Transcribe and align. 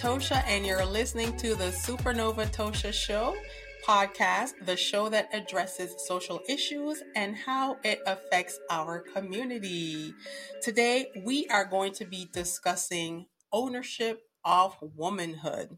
Tosha, 0.00 0.42
and 0.46 0.64
you're 0.64 0.86
listening 0.86 1.36
to 1.36 1.54
the 1.54 1.66
Supernova 1.66 2.50
Tosha 2.50 2.90
Show 2.90 3.36
podcast, 3.86 4.52
the 4.64 4.74
show 4.74 5.10
that 5.10 5.28
addresses 5.34 5.94
social 6.06 6.40
issues 6.48 7.02
and 7.14 7.36
how 7.36 7.76
it 7.84 8.00
affects 8.06 8.58
our 8.70 9.00
community. 9.00 10.14
Today, 10.62 11.08
we 11.22 11.46
are 11.48 11.66
going 11.66 11.92
to 11.92 12.06
be 12.06 12.30
discussing 12.32 13.26
ownership 13.52 14.22
of 14.42 14.74
womanhood. 14.80 15.76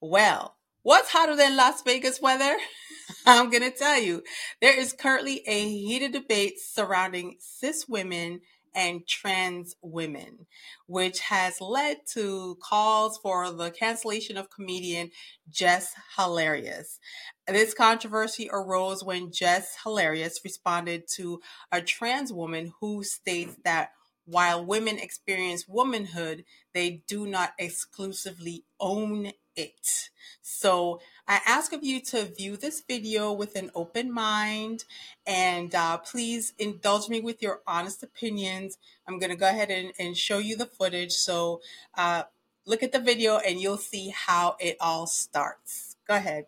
Well, 0.00 0.54
what's 0.82 1.10
hotter 1.10 1.34
than 1.34 1.56
Las 1.56 1.82
Vegas 1.82 2.20
weather? 2.22 2.56
I'm 3.26 3.50
going 3.50 3.68
to 3.68 3.76
tell 3.76 4.00
you. 4.00 4.22
There 4.60 4.78
is 4.78 4.92
currently 4.92 5.42
a 5.48 5.68
heated 5.68 6.12
debate 6.12 6.60
surrounding 6.60 7.38
cis 7.40 7.88
women 7.88 8.42
and 8.74 9.06
trans 9.06 9.74
women, 9.82 10.46
which 10.86 11.20
has 11.20 11.60
led 11.60 11.98
to 12.14 12.56
calls 12.62 13.18
for 13.18 13.50
the 13.50 13.70
cancellation 13.70 14.36
of 14.36 14.50
comedian 14.50 15.10
Jess 15.48 15.92
Hilarious. 16.16 16.98
This 17.46 17.74
controversy 17.74 18.48
arose 18.52 19.02
when 19.02 19.32
Jess 19.32 19.76
Hilarious 19.82 20.40
responded 20.44 21.04
to 21.16 21.40
a 21.72 21.80
trans 21.80 22.32
woman 22.32 22.72
who 22.80 23.02
states 23.02 23.56
that 23.64 23.90
while 24.24 24.64
women 24.64 24.98
experience 24.98 25.66
womanhood, 25.68 26.44
they 26.72 27.02
do 27.06 27.26
not 27.26 27.52
exclusively 27.58 28.64
own 28.78 29.32
it. 29.56 30.10
So 30.42 31.00
I 31.28 31.40
ask 31.46 31.72
of 31.72 31.84
you 31.84 32.00
to 32.06 32.24
view 32.24 32.56
this 32.56 32.82
video 32.86 33.32
with 33.32 33.56
an 33.56 33.70
open 33.74 34.12
mind 34.12 34.84
and 35.26 35.74
uh, 35.74 35.98
please 35.98 36.54
indulge 36.58 37.08
me 37.08 37.20
with 37.20 37.42
your 37.42 37.60
honest 37.66 38.02
opinions. 38.02 38.78
I'm 39.06 39.18
going 39.18 39.30
to 39.30 39.36
go 39.36 39.48
ahead 39.48 39.70
and, 39.70 39.92
and, 39.98 40.16
show 40.16 40.38
you 40.38 40.56
the 40.56 40.66
footage. 40.66 41.12
So 41.12 41.60
uh, 41.96 42.24
look 42.66 42.82
at 42.82 42.92
the 42.92 42.98
video 42.98 43.38
and 43.38 43.60
you'll 43.60 43.76
see 43.76 44.12
how 44.14 44.56
it 44.58 44.76
all 44.80 45.06
starts. 45.06 45.96
Go 46.06 46.14
ahead. 46.14 46.46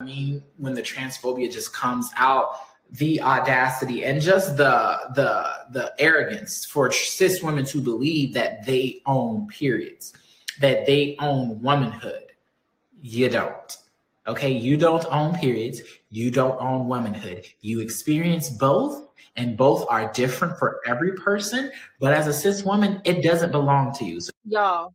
I 0.00 0.04
mean, 0.04 0.42
when 0.58 0.74
the 0.74 0.82
transphobia 0.82 1.50
just 1.50 1.72
comes 1.72 2.10
out, 2.16 2.58
the 2.92 3.20
audacity 3.20 4.04
and 4.04 4.20
just 4.20 4.56
the 4.56 4.98
the 5.14 5.52
the 5.70 5.92
arrogance 5.98 6.64
for 6.64 6.92
cis 6.92 7.42
women 7.42 7.64
to 7.64 7.80
believe 7.80 8.32
that 8.34 8.64
they 8.64 9.00
own 9.06 9.46
periods 9.48 10.12
that 10.60 10.86
they 10.86 11.16
own 11.18 11.60
womanhood. 11.62 12.32
You 13.02 13.28
don't. 13.28 13.76
Okay, 14.26 14.50
you 14.50 14.76
don't 14.76 15.04
own 15.10 15.34
periods. 15.34 15.82
You 16.10 16.30
don't 16.30 16.60
own 16.60 16.88
womanhood. 16.88 17.44
You 17.60 17.80
experience 17.80 18.48
both, 18.48 19.08
and 19.36 19.56
both 19.56 19.86
are 19.90 20.10
different 20.12 20.58
for 20.58 20.80
every 20.86 21.12
person. 21.12 21.70
But 22.00 22.14
as 22.14 22.26
a 22.26 22.32
cis 22.32 22.62
woman, 22.64 23.02
it 23.04 23.22
doesn't 23.22 23.52
belong 23.52 23.92
to 23.94 24.04
you. 24.04 24.20
So- 24.20 24.30
Y'all, 24.46 24.94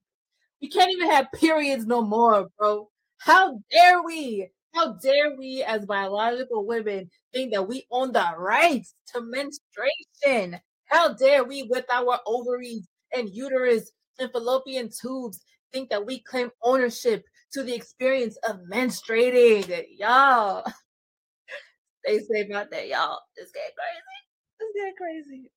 we 0.61 0.69
can't 0.69 0.91
even 0.91 1.09
have 1.11 1.27
periods 1.35 1.85
no 1.85 2.01
more, 2.01 2.49
bro. 2.57 2.89
How 3.17 3.59
dare 3.71 4.01
we? 4.01 4.49
How 4.73 4.93
dare 4.93 5.35
we, 5.35 5.63
as 5.63 5.85
biological 5.85 6.65
women, 6.65 7.09
think 7.33 7.53
that 7.53 7.67
we 7.67 7.85
own 7.91 8.11
the 8.11 8.25
rights 8.37 8.93
to 9.13 9.21
menstruation? 9.21 10.59
How 10.85 11.13
dare 11.13 11.43
we, 11.43 11.63
with 11.63 11.85
our 11.91 12.19
ovaries 12.25 12.87
and 13.13 13.29
uterus 13.29 13.91
and 14.19 14.31
fallopian 14.31 14.89
tubes, 14.89 15.39
think 15.71 15.89
that 15.89 16.05
we 16.05 16.19
claim 16.21 16.51
ownership 16.63 17.23
to 17.53 17.63
the 17.63 17.73
experience 17.73 18.37
of 18.47 18.59
menstruating. 18.71 19.85
Y'all, 19.97 20.63
stay 22.05 22.19
safe 22.19 22.51
out 22.53 22.69
there, 22.71 22.85
y'all. 22.85 23.19
It's 23.35 23.51
getting 23.51 23.71
crazy. 23.75 24.19
It's 24.59 24.73
getting 24.75 24.95
crazy. 24.97 25.51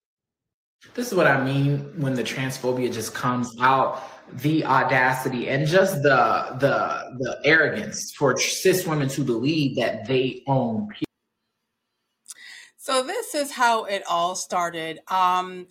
This 0.95 1.09
is 1.09 1.15
what 1.15 1.27
I 1.27 1.43
mean 1.43 1.79
when 2.01 2.15
the 2.15 2.23
transphobia 2.23 2.93
just 2.93 3.15
comes 3.15 3.55
out, 3.61 4.03
the 4.41 4.65
audacity 4.65 5.49
and 5.49 5.67
just 5.67 6.03
the 6.03 6.57
the 6.61 7.17
the 7.19 7.41
arrogance 7.45 8.13
for 8.13 8.39
cis 8.39 8.87
women 8.87 9.09
to 9.09 9.23
believe 9.23 9.77
that 9.77 10.07
they 10.07 10.43
own. 10.47 10.89
So 12.77 13.03
this 13.03 13.35
is 13.35 13.53
how 13.53 13.85
it 13.85 14.03
all 14.09 14.35
started. 14.35 15.01
Um, 15.09 15.69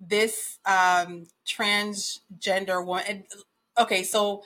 this 0.00 0.58
um, 0.64 1.26
transgender 1.46 2.84
woman 2.84 3.24
okay, 3.78 4.02
so 4.02 4.42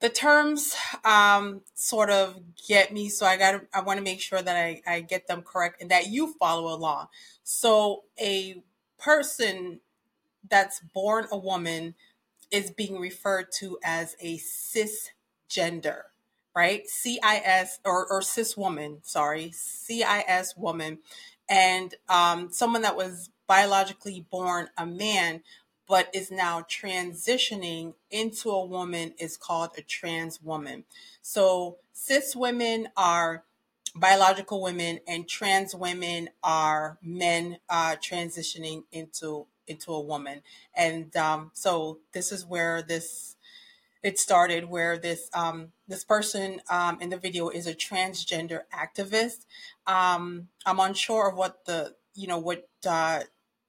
the 0.00 0.08
terms 0.08 0.76
um, 1.04 1.62
sort 1.74 2.10
of 2.10 2.40
get 2.68 2.92
me, 2.92 3.08
so 3.08 3.26
I 3.26 3.36
got 3.36 3.62
I 3.72 3.80
want 3.80 3.98
to 3.98 4.04
make 4.04 4.20
sure 4.20 4.40
that 4.40 4.56
I, 4.56 4.82
I 4.86 5.00
get 5.00 5.26
them 5.26 5.42
correct 5.42 5.80
and 5.80 5.90
that 5.90 6.08
you 6.08 6.34
follow 6.38 6.74
along. 6.74 7.06
So 7.42 8.04
a 8.20 8.62
person 9.04 9.80
that's 10.48 10.80
born 10.80 11.26
a 11.30 11.36
woman 11.36 11.94
is 12.50 12.70
being 12.70 12.98
referred 12.98 13.46
to 13.58 13.78
as 13.84 14.16
a 14.20 14.38
cisgender, 14.38 16.02
right? 16.54 16.86
CIS 16.86 17.80
or, 17.84 18.06
or 18.10 18.22
cis 18.22 18.56
woman, 18.56 18.98
sorry, 19.02 19.50
CIS 19.52 20.54
woman. 20.56 20.98
And 21.48 21.94
um, 22.08 22.50
someone 22.50 22.82
that 22.82 22.96
was 22.96 23.30
biologically 23.46 24.26
born 24.30 24.68
a 24.78 24.86
man 24.86 25.42
but 25.86 26.08
is 26.14 26.30
now 26.30 26.62
transitioning 26.62 27.92
into 28.10 28.48
a 28.48 28.64
woman 28.64 29.12
is 29.18 29.36
called 29.36 29.70
a 29.76 29.82
trans 29.82 30.40
woman. 30.42 30.84
So 31.20 31.76
cis 31.92 32.34
women 32.34 32.88
are 32.96 33.44
biological 33.94 34.60
women 34.60 35.00
and 35.06 35.28
trans 35.28 35.74
women 35.74 36.30
are 36.42 36.98
men 37.02 37.58
uh, 37.68 37.96
transitioning 37.96 38.84
into 38.92 39.46
into 39.66 39.92
a 39.92 40.00
woman. 40.00 40.42
And 40.74 41.14
um, 41.16 41.50
so 41.54 41.98
this 42.12 42.32
is 42.32 42.44
where 42.44 42.82
this 42.82 43.36
it 44.02 44.18
started 44.18 44.66
where 44.68 44.98
this 44.98 45.30
um, 45.34 45.72
this 45.88 46.04
person 46.04 46.60
um, 46.70 46.98
in 47.00 47.08
the 47.10 47.16
video 47.16 47.48
is 47.48 47.66
a 47.66 47.74
transgender 47.74 48.60
activist. 48.72 49.46
Um, 49.86 50.48
I'm 50.66 50.78
unsure 50.80 51.30
of 51.30 51.36
what 51.36 51.64
the 51.64 51.94
you 52.14 52.26
know 52.26 52.38
what 52.38 52.68
uh, 52.86 53.20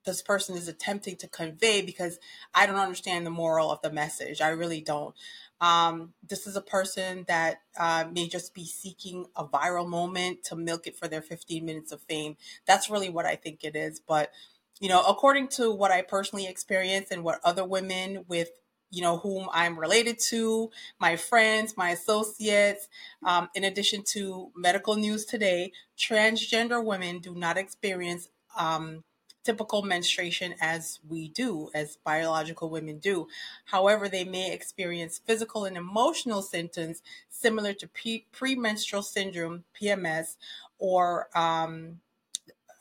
this 0.06 0.22
person 0.22 0.58
is 0.58 0.68
attempting 0.68 1.16
to 1.18 1.28
convey 1.28 1.82
because 1.82 2.20
I 2.54 2.66
don't 2.66 2.76
understand 2.76 3.26
the 3.26 3.32
moral 3.32 3.72
of 3.72 3.82
the 3.82 3.92
message. 3.92 4.42
I 4.42 4.50
really 4.50 4.82
don't. 4.82 5.16
Um, 5.62 6.14
this 6.28 6.48
is 6.48 6.56
a 6.56 6.62
person 6.62 7.26
that 7.28 7.58
uh, 7.80 8.06
may 8.12 8.28
just 8.28 8.54
be 8.54 8.66
seeking 8.66 9.26
a 9.36 9.46
viral 9.46 9.88
moment 9.88 10.44
to 10.46 10.56
milk 10.56 10.88
it 10.88 10.98
for 10.98 11.08
their 11.08 11.22
15 11.22 11.66
minutes 11.66 11.92
of 11.92 12.02
fame. 12.02 12.36
That's 12.66 12.90
really 12.90 13.10
what 13.10 13.26
I 13.26 13.36
think 13.36 13.64
it 13.64 13.76
is. 13.76 14.00
But, 14.00 14.32
you 14.80 14.90
know, 14.90 15.02
according 15.08 15.48
to 15.50 15.72
what 15.72 15.92
I 15.92 16.02
personally 16.02 16.48
experienced 16.48 17.12
and 17.12 17.24
what 17.24 17.40
other 17.44 17.66
women 17.66 18.26
with 18.28 18.50
you 18.92 19.02
know 19.02 19.18
whom 19.18 19.48
i'm 19.52 19.80
related 19.80 20.20
to 20.20 20.70
my 21.00 21.16
friends 21.16 21.76
my 21.76 21.90
associates 21.90 22.88
um, 23.26 23.50
in 23.56 23.64
addition 23.64 24.04
to 24.04 24.52
medical 24.56 24.96
news 24.96 25.26
today 25.26 25.72
transgender 25.98 26.84
women 26.86 27.18
do 27.18 27.34
not 27.34 27.58
experience 27.58 28.30
um, 28.58 29.04
typical 29.46 29.84
menstruation 29.84 30.56
as 30.60 31.00
we 31.08 31.30
do, 31.30 31.70
as 31.74 31.98
biological 32.04 32.70
women 32.70 32.98
do. 32.98 33.28
However, 33.66 34.10
they 34.10 34.26
may 34.26 34.52
experience 34.52 35.22
physical 35.24 35.66
and 35.66 35.78
emotional 35.78 36.42
symptoms 36.42 37.02
similar 37.30 37.74
to 37.74 37.88
pre- 37.88 38.26
premenstrual 38.32 39.04
syndrome, 39.04 39.64
PMS, 39.80 40.36
or 40.80 41.30
um, 41.36 42.00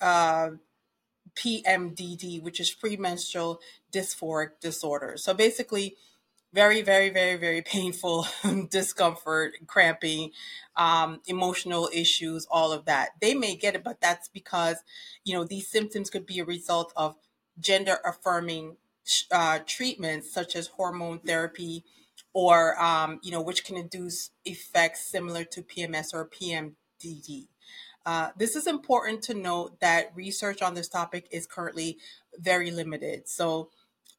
uh, 0.01 0.51
PMDD, 1.37 2.43
which 2.43 2.61
is 2.61 2.71
premenstrual 2.71 3.61
dysphoric 3.93 4.61
disorder. 4.61 5.15
So 5.17 5.35
basically, 5.35 5.97
very, 6.55 6.83
very, 6.83 7.11
very, 7.11 7.37
very 7.37 7.63
painful 7.63 8.27
discomfort, 8.71 9.55
cramping, 9.67 10.31
um, 10.77 11.21
emotional 11.27 11.91
issues, 11.93 12.47
all 12.49 12.73
of 12.73 12.85
that. 12.85 13.11
They 13.21 13.35
may 13.35 13.57
get 13.57 13.75
it, 13.75 13.83
but 13.83 14.01
that's 14.01 14.29
because, 14.29 14.77
you 15.25 15.35
know, 15.35 15.45
these 15.45 15.67
symptoms 15.67 16.11
could 16.11 16.27
be 16.27 16.39
a 16.39 16.45
result 16.45 16.93
of 16.97 17.17
gender 17.59 17.99
affirming 18.05 18.77
uh, 19.33 19.59
treatments 19.67 20.33
such 20.33 20.55
as 20.55 20.69
hormone 20.69 21.19
therapy 21.19 21.85
or, 22.33 22.81
um, 22.81 23.19
you 23.23 23.33
know, 23.33 23.43
which 23.43 23.65
can 23.65 23.77
induce 23.77 24.31
effects 24.45 25.05
similar 25.05 25.45
to 25.45 25.63
PMS 25.63 26.15
or 26.15 26.29
PMDD. 26.29 27.49
Uh, 28.07 28.31
this 28.37 28.55
is 28.55 28.67
important 28.67 29.23
to 29.23 29.35
note 29.35 29.81
that 29.81 30.13
research 30.15 30.63
on 30.63 30.75
this 30.75 30.89
topic 30.89 31.27
is 31.33 31.47
currently 31.47 31.99
very 32.39 32.71
limited. 32.71 33.29
So, 33.29 33.71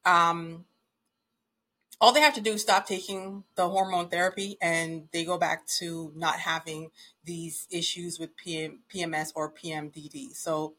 um, 0.06 0.66
all 2.02 2.12
they 2.12 2.22
have 2.22 2.34
to 2.36 2.42
do 2.42 2.54
is 2.54 2.62
stop 2.62 2.86
taking 2.86 3.44
the 3.56 3.70
hormone 3.70 4.10
therapy 4.10 4.58
and 4.62 5.08
they 5.14 5.24
go 5.24 5.38
back 5.38 5.66
to 5.80 6.12
not 6.16 6.40
having 6.40 6.92
these 7.24 7.68
issues 7.72 8.20
with 8.20 8.36
PM, 8.36 8.80
PMS 8.94 9.32
or 9.36 9.52
PMDD. 9.52 10.36
So 10.36 10.76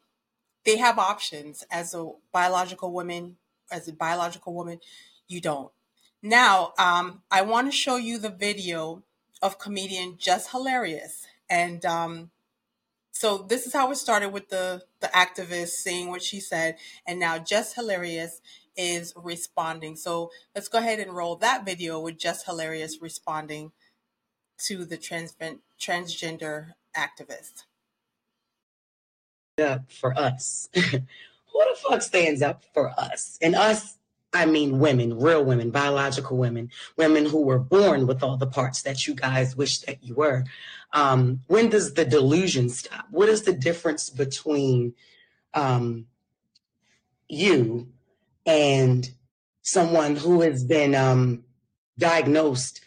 they 0.64 0.76
have 0.76 0.98
options 0.98 1.64
as 1.70 1.94
a 1.94 2.10
biological 2.32 2.92
woman, 2.92 3.36
as 3.70 3.88
a 3.88 3.92
biological 3.92 4.54
woman, 4.54 4.80
you 5.28 5.40
don't. 5.40 5.70
Now, 6.22 6.72
um, 6.78 7.22
I 7.30 7.42
want 7.42 7.69
to 7.69 7.76
show 7.76 7.96
you 7.96 8.19
the 8.19 8.30
video 8.30 9.02
of 9.42 9.58
comedian 9.58 10.16
Jess 10.19 10.50
Hilarious. 10.50 11.26
And 11.48 11.84
um, 11.84 12.30
so 13.12 13.38
this 13.38 13.66
is 13.66 13.72
how 13.72 13.90
it 13.90 13.96
started 13.96 14.30
with 14.30 14.48
the, 14.48 14.82
the 15.00 15.08
activist 15.08 15.69
saying 15.69 16.08
what 16.08 16.22
she 16.22 16.40
said. 16.40 16.76
And 17.06 17.20
now 17.20 17.38
Jess 17.38 17.74
Hilarious 17.74 18.40
is 18.76 19.12
responding. 19.17 19.96
So 19.96 20.31
let's 20.55 20.69
go 20.69 20.78
ahead 20.78 21.00
and 21.00 21.12
roll 21.12 21.37
that 21.37 21.64
video 21.64 22.00
with 22.00 22.19
Jess 22.19 22.44
Hilarious 22.44 23.00
responding 23.00 23.73
to 24.67 24.84
the 24.84 24.96
trans- 24.96 25.37
transgender 25.81 26.73
activist. 26.96 27.64
Up 29.58 29.90
for 29.90 30.17
us. 30.19 30.69
Who 30.75 30.90
the 30.93 31.76
fuck 31.88 32.02
stands 32.02 32.43
up 32.43 32.62
for 32.75 32.90
us? 32.99 33.38
And 33.40 33.55
us, 33.55 33.96
I 34.32 34.44
mean 34.44 34.79
women, 34.79 35.19
real 35.19 35.44
women, 35.44 35.70
biological 35.70 36.37
women, 36.37 36.70
women 36.96 37.25
who 37.25 37.40
were 37.40 37.58
born 37.58 38.06
with 38.06 38.22
all 38.22 38.37
the 38.37 38.46
parts 38.46 38.82
that 38.82 39.06
you 39.06 39.14
guys 39.14 39.56
wish 39.56 39.79
that 39.81 40.05
you 40.05 40.14
were. 40.14 40.44
Um, 40.93 41.40
when 41.46 41.70
does 41.70 41.94
the 41.94 42.05
delusion 42.05 42.69
stop? 42.69 43.06
What 43.11 43.31
is 43.31 43.43
the 43.43 43.55
difference 43.55 44.11
between 44.11 44.94
um, 45.55 46.06
you 47.29 47.88
and 48.46 49.10
someone 49.62 50.16
who 50.16 50.40
has 50.43 50.64
been 50.64 50.94
um, 50.94 51.44
diagnosed 51.98 52.81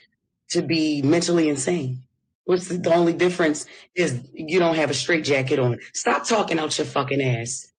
to 0.52 0.62
be 0.62 1.02
mentally 1.02 1.50
insane? 1.50 2.04
What's 2.46 2.68
the, 2.68 2.78
the 2.78 2.94
only 2.94 3.14
difference 3.14 3.68
is 3.94 4.22
you 4.34 4.58
don't 4.58 4.76
have 4.76 4.90
a 4.90 4.96
straight 4.96 5.24
jacket 5.24 5.60
on. 5.60 5.78
Stop 5.94 6.26
talking 6.26 6.58
out 6.58 6.78
your 6.78 6.88
fucking 6.88 7.22
ass. 7.22 7.72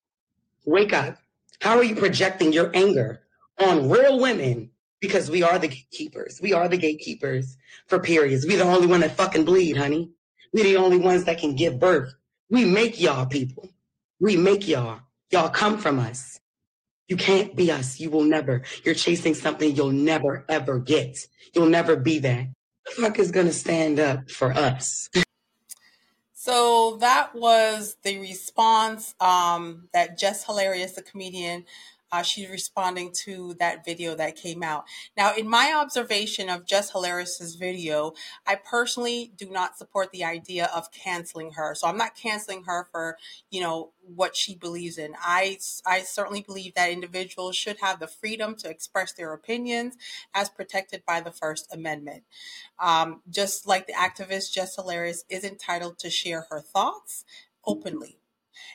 Wake 0.64 0.92
up. 0.92 1.18
How 1.60 1.76
are 1.76 1.84
you 1.84 1.96
projecting 1.96 2.52
your 2.52 2.70
anger 2.74 3.22
on 3.58 3.90
real 3.90 4.20
women? 4.20 4.70
Because 5.00 5.30
we 5.30 5.42
are 5.42 5.58
the 5.58 5.68
gatekeepers. 5.68 6.40
We 6.42 6.52
are 6.52 6.68
the 6.68 6.76
gatekeepers 6.76 7.56
for 7.86 7.98
periods. 7.98 8.46
We 8.46 8.56
the 8.56 8.64
only 8.64 8.86
one 8.86 9.00
that 9.00 9.16
fucking 9.16 9.44
bleed, 9.44 9.76
honey. 9.76 10.12
We 10.52 10.62
the 10.62 10.76
only 10.76 10.98
ones 10.98 11.24
that 11.24 11.38
can 11.38 11.56
give 11.56 11.80
birth. 11.80 12.12
We 12.50 12.64
make 12.64 13.00
y'all 13.00 13.26
people. 13.26 13.68
We 14.20 14.36
make 14.36 14.68
y'all. 14.68 15.00
Y'all 15.30 15.48
come 15.48 15.78
from 15.78 15.98
us. 15.98 16.39
You 17.10 17.16
can't 17.16 17.56
be 17.56 17.72
us. 17.72 17.98
You 17.98 18.08
will 18.08 18.22
never. 18.22 18.62
You're 18.84 18.94
chasing 18.94 19.34
something 19.34 19.74
you'll 19.74 19.90
never 19.90 20.44
ever 20.48 20.78
get. 20.78 21.18
You'll 21.52 21.68
never 21.68 21.96
be 21.96 22.20
that. 22.20 22.46
The 22.86 23.02
fuck 23.02 23.18
is 23.18 23.32
gonna 23.32 23.52
stand 23.52 23.98
up 23.98 24.30
for 24.30 24.52
us? 24.52 25.10
So 26.32 26.98
that 27.00 27.34
was 27.34 27.96
the 28.04 28.18
response 28.20 29.16
um, 29.20 29.88
that 29.92 30.18
Jess 30.18 30.44
Hilarious, 30.46 30.92
the 30.92 31.02
comedian, 31.02 31.64
uh, 32.12 32.22
she's 32.22 32.48
responding 32.48 33.12
to 33.12 33.54
that 33.58 33.84
video 33.84 34.14
that 34.14 34.36
came 34.36 34.62
out. 34.62 34.84
Now, 35.16 35.34
in 35.34 35.48
my 35.48 35.72
observation 35.74 36.48
of 36.48 36.66
Jess 36.66 36.90
Hilarious's 36.92 37.54
video, 37.54 38.12
I 38.46 38.56
personally 38.56 39.32
do 39.36 39.48
not 39.50 39.78
support 39.78 40.10
the 40.10 40.24
idea 40.24 40.70
of 40.74 40.90
canceling 40.92 41.52
her. 41.52 41.74
So 41.74 41.86
I'm 41.88 41.96
not 41.96 42.16
canceling 42.16 42.64
her 42.64 42.88
for, 42.90 43.16
you 43.50 43.60
know, 43.60 43.92
what 44.02 44.36
she 44.36 44.54
believes 44.54 44.98
in. 44.98 45.14
I, 45.20 45.58
I 45.86 46.00
certainly 46.02 46.42
believe 46.42 46.74
that 46.74 46.90
individuals 46.90 47.56
should 47.56 47.78
have 47.80 48.00
the 48.00 48.08
freedom 48.08 48.54
to 48.56 48.68
express 48.68 49.12
their 49.12 49.32
opinions 49.32 49.96
as 50.34 50.48
protected 50.48 51.04
by 51.06 51.20
the 51.20 51.30
First 51.30 51.72
Amendment. 51.72 52.24
Um, 52.78 53.22
just 53.30 53.66
like 53.66 53.86
the 53.86 53.92
activist 53.92 54.52
Jess 54.52 54.74
Hilarious 54.74 55.24
is 55.28 55.44
entitled 55.44 55.98
to 56.00 56.10
share 56.10 56.46
her 56.50 56.60
thoughts 56.60 57.24
openly. 57.64 58.19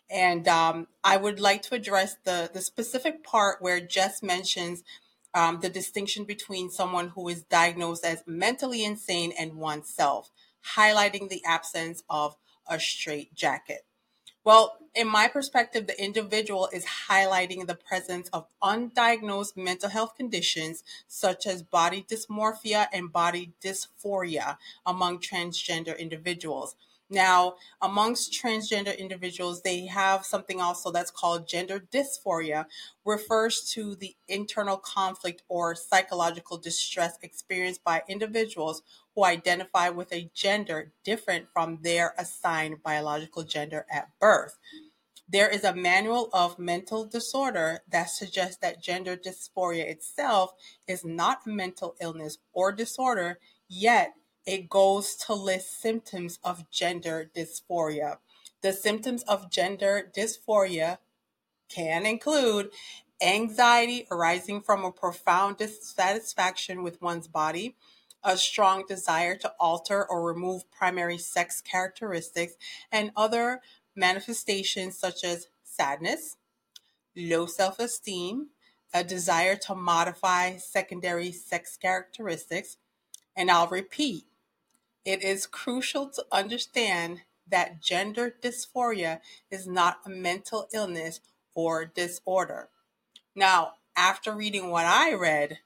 And 0.10 0.48
um, 0.48 0.88
I 1.04 1.18
would 1.18 1.40
like 1.40 1.62
to 1.64 1.76
address 1.76 2.16
the, 2.24 2.50
the 2.54 2.62
specific 2.62 3.24
part 3.24 3.62
where 3.62 3.80
Jess 3.80 4.22
mentions 4.24 4.84
um, 5.34 5.60
the 5.60 5.70
distinction 5.70 6.24
between 6.24 6.70
someone 6.70 7.10
who 7.10 7.28
is 7.28 7.44
diagnosed 7.44 8.06
as 8.06 8.24
mentally 8.26 8.84
insane 8.84 9.34
and 9.38 9.56
oneself, 9.56 10.32
highlighting 10.76 11.30
the 11.30 11.44
absence 11.46 12.04
of 12.10 12.38
a 12.68 12.80
straight 12.80 13.36
jacket. 13.36 13.86
Well, 14.46 14.78
in 14.94 15.08
my 15.08 15.28
perspective, 15.28 15.88
the 15.88 16.02
individual 16.02 16.70
is 16.72 16.86
highlighting 17.10 17.66
the 17.66 17.76
presence 17.76 18.30
of 18.30 18.46
undiagnosed 18.64 19.58
mental 19.58 19.90
health 19.90 20.16
conditions 20.16 20.84
such 21.08 21.48
as 21.48 21.64
body 21.64 22.06
dysmorphia 22.10 22.88
and 22.94 23.12
body 23.12 23.54
dysphoria 23.62 24.58
among 24.86 25.20
transgender 25.20 25.98
individuals. 25.98 26.76
Now, 27.10 27.56
amongst 27.82 28.34
transgender 28.34 28.98
individuals, 28.98 29.62
they 29.62 29.86
have 29.86 30.26
something 30.26 30.60
also 30.60 30.92
that's 30.92 31.12
called 31.12 31.48
gender 31.48 31.80
dysphoria, 31.80 32.66
refers 33.06 33.62
to 33.74 33.96
the 33.96 34.16
internal 34.28 34.78
conflict 34.78 35.44
or 35.48 35.76
psychological 35.76 36.58
distress 36.58 37.18
experienced 37.22 37.84
by 37.84 38.02
individuals 38.08 38.82
who 39.14 39.24
identify 39.24 39.90
with 39.90 40.12
a 40.12 40.32
gender 40.34 40.92
different 41.04 41.48
from 41.54 41.80
their 41.84 42.16
assigned 42.18 42.82
biological 42.82 43.44
gender 43.44 43.86
at 43.92 44.10
birth. 44.20 44.58
There 45.28 45.50
is 45.50 45.64
a 45.64 45.76
manual 45.76 46.30
of 46.34 46.60
mental 46.60 47.06
disorder 47.06 47.82
that 47.90 48.10
suggests 48.10 48.58
that 48.58 48.82
gender 48.82 49.16
dysphoria 49.16 49.86
itself 49.86 50.54
is 50.88 51.04
not 51.04 51.46
a 51.46 51.50
mental 51.50 51.96
illness 52.00 52.38
or 52.54 52.72
disorder, 52.72 53.40
yet 53.68 54.14
it 54.46 54.70
goes 54.70 55.16
to 55.16 55.34
list 55.34 55.82
symptoms 55.82 56.40
of 56.44 56.70
gender 56.70 57.30
dysphoria. 57.36 58.18
The 58.62 58.74
symptoms 58.74 59.24
of 59.24 59.50
gender 59.52 60.12
dysphoria 60.16 61.00
can 61.70 62.06
include 62.06 62.70
anxiety 63.22 64.08
arising 64.12 64.62
from 64.62 64.84
a 64.84 64.92
profound 64.92 65.58
dissatisfaction 65.58 66.84
with 66.84 67.02
one's 67.02 67.28
body, 67.28 67.76
a 68.24 68.38
strong 68.38 68.84
desire 68.88 69.36
to 69.38 69.54
alter 69.60 70.06
or 70.06 70.26
remove 70.26 70.70
primary 70.72 71.18
sex 71.18 71.62
characteristics, 71.62 72.56
and 72.92 73.12
other 73.16 73.62
manifestations 73.96 74.98
such 74.98 75.24
as 75.24 75.48
sadness, 75.64 76.38
low 77.16 77.46
self 77.46 77.80
esteem, 77.80 78.50
a 78.94 79.04
desire 79.04 79.56
to 79.56 79.76
modify 79.76 80.58
secondary 80.58 81.32
sex 81.32 81.78
characteristics, 81.78 82.78
and 83.36 83.50
I'll 83.52 83.68
repeat 83.68 84.26
it 85.06 85.24
is 85.24 85.46
crucial 85.46 86.10
to 86.10 86.26
understand 86.32 87.22
that 87.48 87.82
gender 87.82 88.34
dysphoria 88.42 89.20
is 89.52 89.68
not 89.68 90.00
a 90.06 90.10
mental 90.10 90.68
illness 90.74 91.22
or 91.54 91.86
disorder. 91.86 92.70
Now, 93.36 93.74
after 93.96 94.34
reading 94.34 94.72
what 94.72 94.86
I 94.86 95.14
read, 95.14 95.60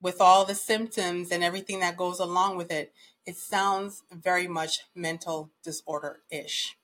with 0.00 0.20
all 0.20 0.44
the 0.44 0.54
symptoms 0.54 1.30
and 1.30 1.44
everything 1.44 1.78
that 1.80 1.96
goes 1.96 2.18
along 2.18 2.56
with 2.56 2.72
it, 2.72 2.92
it 3.24 3.36
sounds 3.36 4.02
very 4.10 4.48
much 4.48 4.80
mental 4.96 5.50
disorder 5.62 6.22
ish. 6.28 6.76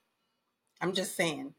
I'm 0.79 0.93
just 0.93 1.15
saying. 1.17 1.53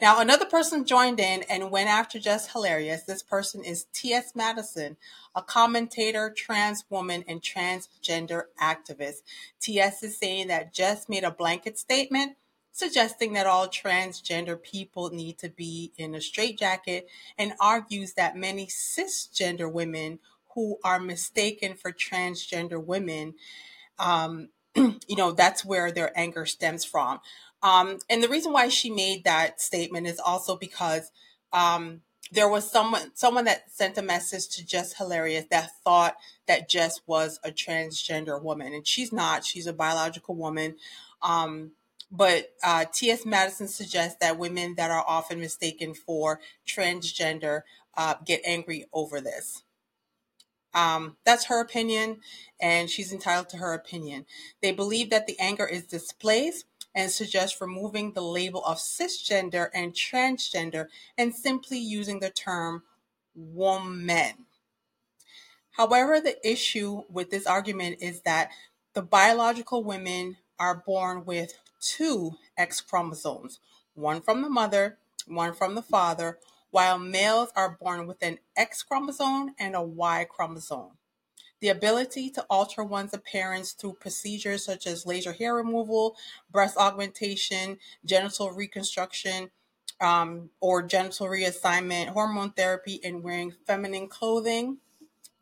Now, 0.00 0.20
another 0.20 0.44
person 0.46 0.84
joined 0.84 1.20
in 1.20 1.44
and 1.44 1.70
went 1.70 1.88
after 1.88 2.18
Jess 2.18 2.52
Hilarious. 2.52 3.04
This 3.04 3.22
person 3.22 3.64
is 3.64 3.86
T.S. 3.92 4.32
Madison, 4.34 4.96
a 5.34 5.42
commentator, 5.42 6.32
trans 6.36 6.84
woman, 6.90 7.24
and 7.28 7.40
transgender 7.40 8.44
activist. 8.60 9.22
T.S. 9.60 10.02
is 10.02 10.18
saying 10.18 10.48
that 10.48 10.74
Jess 10.74 11.08
made 11.08 11.24
a 11.24 11.30
blanket 11.30 11.78
statement 11.78 12.36
suggesting 12.72 13.32
that 13.34 13.46
all 13.46 13.68
transgender 13.68 14.60
people 14.60 15.10
need 15.10 15.38
to 15.38 15.48
be 15.48 15.92
in 15.96 16.14
a 16.14 16.20
straitjacket 16.20 17.08
and 17.38 17.52
argues 17.60 18.14
that 18.14 18.36
many 18.36 18.66
cisgender 18.66 19.70
women 19.72 20.18
who 20.54 20.78
are 20.84 21.00
mistaken 21.00 21.74
for 21.74 21.92
transgender 21.92 22.84
women 22.84 23.34
um, 23.98 24.48
you 24.76 25.16
know 25.16 25.32
that's 25.32 25.64
where 25.64 25.92
their 25.92 26.18
anger 26.18 26.46
stems 26.46 26.84
from 26.84 27.20
um, 27.64 27.98
and 28.10 28.22
the 28.22 28.28
reason 28.28 28.52
why 28.52 28.68
she 28.68 28.90
made 28.90 29.24
that 29.24 29.58
statement 29.58 30.06
is 30.06 30.20
also 30.20 30.54
because 30.54 31.10
um, 31.50 32.02
there 32.30 32.48
was 32.48 32.70
someone 32.70 33.10
someone 33.14 33.46
that 33.46 33.72
sent 33.72 33.96
a 33.96 34.02
message 34.02 34.48
to 34.50 34.66
Jess 34.66 34.92
Hilarious 34.92 35.46
that 35.50 35.70
thought 35.82 36.16
that 36.46 36.68
Jess 36.68 37.00
was 37.06 37.40
a 37.42 37.50
transgender 37.50 38.40
woman, 38.40 38.74
and 38.74 38.86
she's 38.86 39.12
not. 39.12 39.46
She's 39.46 39.66
a 39.66 39.72
biological 39.72 40.36
woman. 40.36 40.76
Um, 41.22 41.72
but 42.12 42.52
uh, 42.62 42.84
T.S. 42.92 43.24
Madison 43.24 43.66
suggests 43.66 44.18
that 44.20 44.38
women 44.38 44.74
that 44.76 44.90
are 44.90 45.04
often 45.08 45.40
mistaken 45.40 45.94
for 45.94 46.40
transgender 46.66 47.62
uh, 47.96 48.16
get 48.24 48.42
angry 48.44 48.84
over 48.92 49.22
this. 49.22 49.62
Um, 50.74 51.16
that's 51.24 51.46
her 51.46 51.60
opinion, 51.60 52.18
and 52.60 52.90
she's 52.90 53.12
entitled 53.12 53.48
to 53.50 53.58
her 53.58 53.72
opinion. 53.72 54.26
They 54.60 54.72
believe 54.72 55.10
that 55.10 55.26
the 55.26 55.38
anger 55.38 55.66
is 55.66 55.86
displaced 55.86 56.66
and 56.94 57.10
suggest 57.10 57.60
removing 57.60 58.12
the 58.12 58.22
label 58.22 58.64
of 58.64 58.78
cisgender 58.78 59.68
and 59.74 59.92
transgender 59.92 60.86
and 61.18 61.34
simply 61.34 61.78
using 61.78 62.20
the 62.20 62.30
term 62.30 62.82
woman. 63.34 64.46
However, 65.72 66.20
the 66.20 66.36
issue 66.48 67.02
with 67.10 67.30
this 67.30 67.46
argument 67.46 67.98
is 68.00 68.22
that 68.22 68.50
the 68.94 69.02
biological 69.02 69.82
women 69.82 70.36
are 70.58 70.82
born 70.86 71.24
with 71.24 71.58
two 71.80 72.36
X 72.56 72.80
chromosomes, 72.80 73.58
one 73.94 74.20
from 74.20 74.42
the 74.42 74.48
mother, 74.48 74.98
one 75.26 75.52
from 75.52 75.74
the 75.74 75.82
father, 75.82 76.38
while 76.70 76.98
males 76.98 77.50
are 77.56 77.76
born 77.80 78.06
with 78.06 78.22
an 78.22 78.38
X 78.56 78.82
chromosome 78.82 79.54
and 79.58 79.74
a 79.74 79.82
Y 79.82 80.26
chromosome. 80.30 80.92
The 81.60 81.68
ability 81.68 82.30
to 82.30 82.44
alter 82.50 82.84
one's 82.84 83.14
appearance 83.14 83.72
through 83.72 83.94
procedures 83.94 84.64
such 84.64 84.86
as 84.86 85.06
laser 85.06 85.32
hair 85.32 85.54
removal, 85.54 86.16
breast 86.50 86.76
augmentation, 86.76 87.78
genital 88.04 88.50
reconstruction, 88.50 89.50
um, 90.00 90.50
or 90.60 90.82
genital 90.82 91.28
reassignment, 91.28 92.08
hormone 92.08 92.50
therapy, 92.50 93.00
and 93.02 93.22
wearing 93.22 93.52
feminine 93.66 94.08
clothing 94.08 94.78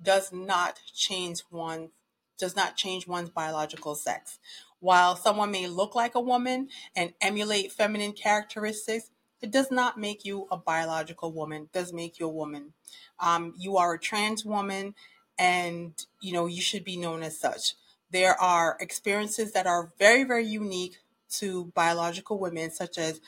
does 0.03 0.33
not 0.33 0.81
change 0.95 1.41
one 1.51 1.91
does 2.39 2.57
not 2.57 2.77
change 2.77 3.07
one's 3.07 3.31
biological 3.31 3.95
sex. 3.95 4.41
While 4.81 5.15
someone 5.15 5.53
may 5.53 5.69
look 5.69 5.95
like 5.95 6.17
a 6.17 6.21
woman 6.21 6.69
and 6.97 7.13
emulate 7.21 7.71
feminine 7.71 8.13
characteristics, 8.13 9.11
it 9.41 9.53
does 9.53 9.71
not 9.71 9.99
make 9.99 10.25
you 10.25 10.49
a 10.51 10.57
biological 10.57 11.33
woman. 11.33 11.63
It 11.63 11.73
does 11.73 11.93
make 11.93 12.19
you 12.19 12.27
a 12.27 12.33
woman. 12.33 12.73
Um, 13.21 13.55
you 13.59 13.77
are 13.77 13.95
a 13.95 13.99
trans 13.99 14.45
woman, 14.45 14.97
and 15.39 15.95
you 16.21 16.33
know 16.33 16.47
you 16.47 16.61
should 16.61 16.85
be 16.85 16.97
known 16.97 17.23
as 17.23 17.39
such. 17.39 17.75
There 18.11 18.39
are 18.41 18.77
experiences 18.81 19.53
that 19.53 19.67
are 19.67 19.93
very, 19.99 20.25
very 20.25 20.47
unique 20.47 20.99
to 21.39 21.73
biological 21.75 22.39
women, 22.39 22.71
such 22.71 22.99
as 22.99 23.21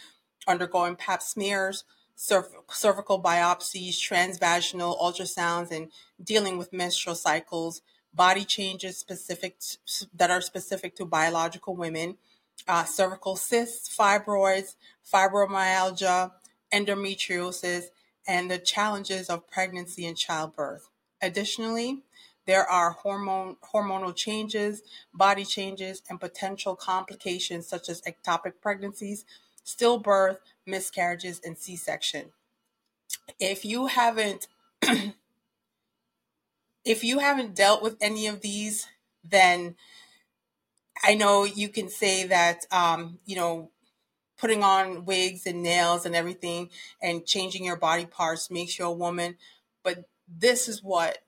undergoing 0.46 0.96
pap 0.96 1.22
smears, 1.22 1.84
cervical 2.16 3.22
biopsies, 3.22 3.94
transvaginal 3.94 5.00
ultrasounds, 5.00 5.70
and 5.70 5.90
dealing 6.22 6.58
with 6.58 6.72
menstrual 6.72 7.14
cycles, 7.14 7.80
body 8.12 8.44
changes 8.44 8.96
specific 8.96 9.58
to, 9.58 10.06
that 10.14 10.30
are 10.30 10.40
specific 10.40 10.94
to 10.96 11.04
biological 11.04 11.74
women, 11.74 12.16
uh, 12.68 12.84
cervical 12.84 13.36
cysts, 13.36 13.94
fibroids, 13.94 14.76
fibromyalgia, 15.12 16.30
endometriosis, 16.72 17.86
and 18.26 18.50
the 18.50 18.58
challenges 18.58 19.28
of 19.28 19.48
pregnancy 19.50 20.06
and 20.06 20.16
childbirth. 20.16 20.88
Additionally, 21.24 22.02
there 22.46 22.68
are 22.68 22.90
hormone 22.90 23.56
hormonal 23.72 24.14
changes, 24.14 24.82
body 25.14 25.44
changes, 25.44 26.02
and 26.10 26.20
potential 26.20 26.76
complications 26.76 27.66
such 27.66 27.88
as 27.88 28.02
ectopic 28.02 28.52
pregnancies, 28.60 29.24
stillbirth, 29.64 30.36
miscarriages, 30.66 31.40
and 31.42 31.56
C-section. 31.56 32.32
If 33.40 33.64
you 33.64 33.86
haven't 33.86 34.48
if 36.84 37.02
you 37.02 37.20
haven't 37.20 37.54
dealt 37.54 37.82
with 37.82 37.96
any 38.02 38.26
of 38.26 38.42
these, 38.42 38.86
then 39.24 39.76
I 41.02 41.14
know 41.14 41.44
you 41.44 41.70
can 41.70 41.88
say 41.88 42.26
that 42.26 42.66
um, 42.70 43.18
you 43.24 43.36
know 43.36 43.70
putting 44.38 44.62
on 44.62 45.04
wigs 45.04 45.46
and 45.46 45.62
nails 45.62 46.06
and 46.06 46.14
everything 46.14 46.70
and 47.02 47.26
changing 47.26 47.64
your 47.64 47.76
body 47.76 48.06
parts 48.06 48.50
makes 48.50 48.78
you 48.78 48.84
a 48.84 48.92
woman, 48.92 49.36
but 49.82 50.04
this 50.28 50.68
is 50.68 50.82
what 50.82 51.18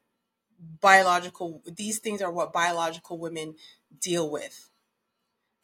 biological 0.80 1.62
these 1.66 1.98
things 1.98 2.22
are 2.22 2.32
what 2.32 2.52
biological 2.52 3.18
women 3.18 3.54
deal 4.00 4.30
with. 4.30 4.70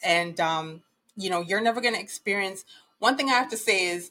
And 0.04 0.38
um, 0.40 0.82
you 1.16 1.30
know, 1.30 1.40
you're 1.40 1.60
never 1.60 1.80
going 1.80 1.94
to 1.94 2.00
experience 2.00 2.64
one 2.98 3.16
thing 3.16 3.28
I 3.28 3.34
have 3.34 3.50
to 3.50 3.56
say 3.56 3.86
is 3.86 4.10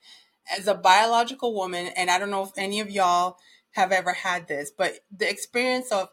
as 0.56 0.66
a 0.66 0.74
biological 0.74 1.54
woman 1.54 1.88
and 1.96 2.10
I 2.10 2.18
don't 2.18 2.30
know 2.30 2.44
if 2.44 2.52
any 2.56 2.80
of 2.80 2.90
y'all 2.90 3.36
have 3.72 3.92
ever 3.92 4.12
had 4.12 4.48
this, 4.48 4.70
but 4.70 5.00
the 5.16 5.28
experience 5.28 5.92
of 5.92 6.08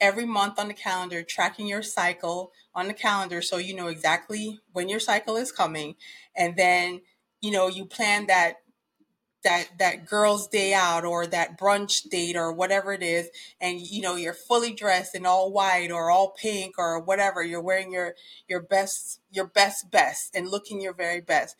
every 0.00 0.26
month 0.26 0.58
on 0.58 0.68
the 0.68 0.74
calendar, 0.74 1.22
tracking 1.22 1.66
your 1.66 1.82
cycle 1.82 2.52
on 2.74 2.86
the 2.88 2.94
calendar 2.94 3.40
so 3.40 3.56
you 3.56 3.74
know 3.74 3.86
exactly 3.88 4.60
when 4.72 4.88
your 4.88 5.00
cycle 5.00 5.36
is 5.36 5.52
coming. 5.52 5.94
And 6.36 6.56
then, 6.56 7.00
you 7.40 7.50
know, 7.50 7.68
you 7.68 7.84
plan 7.86 8.26
that 8.26 8.56
that 9.44 9.68
that 9.78 10.06
girl's 10.06 10.48
day 10.48 10.74
out 10.74 11.04
or 11.04 11.26
that 11.26 11.58
brunch 11.58 12.08
date 12.10 12.36
or 12.36 12.52
whatever 12.52 12.92
it 12.92 13.02
is 13.02 13.28
and 13.60 13.80
you 13.80 14.02
know 14.02 14.16
you're 14.16 14.34
fully 14.34 14.72
dressed 14.72 15.14
in 15.14 15.24
all 15.24 15.52
white 15.52 15.90
or 15.90 16.10
all 16.10 16.34
pink 16.40 16.74
or 16.78 16.98
whatever 16.98 17.42
you're 17.42 17.60
wearing 17.60 17.92
your 17.92 18.14
your 18.48 18.60
best 18.60 19.20
your 19.30 19.46
best 19.46 19.90
best 19.90 20.34
and 20.34 20.50
looking 20.50 20.80
your 20.80 20.94
very 20.94 21.20
best 21.20 21.56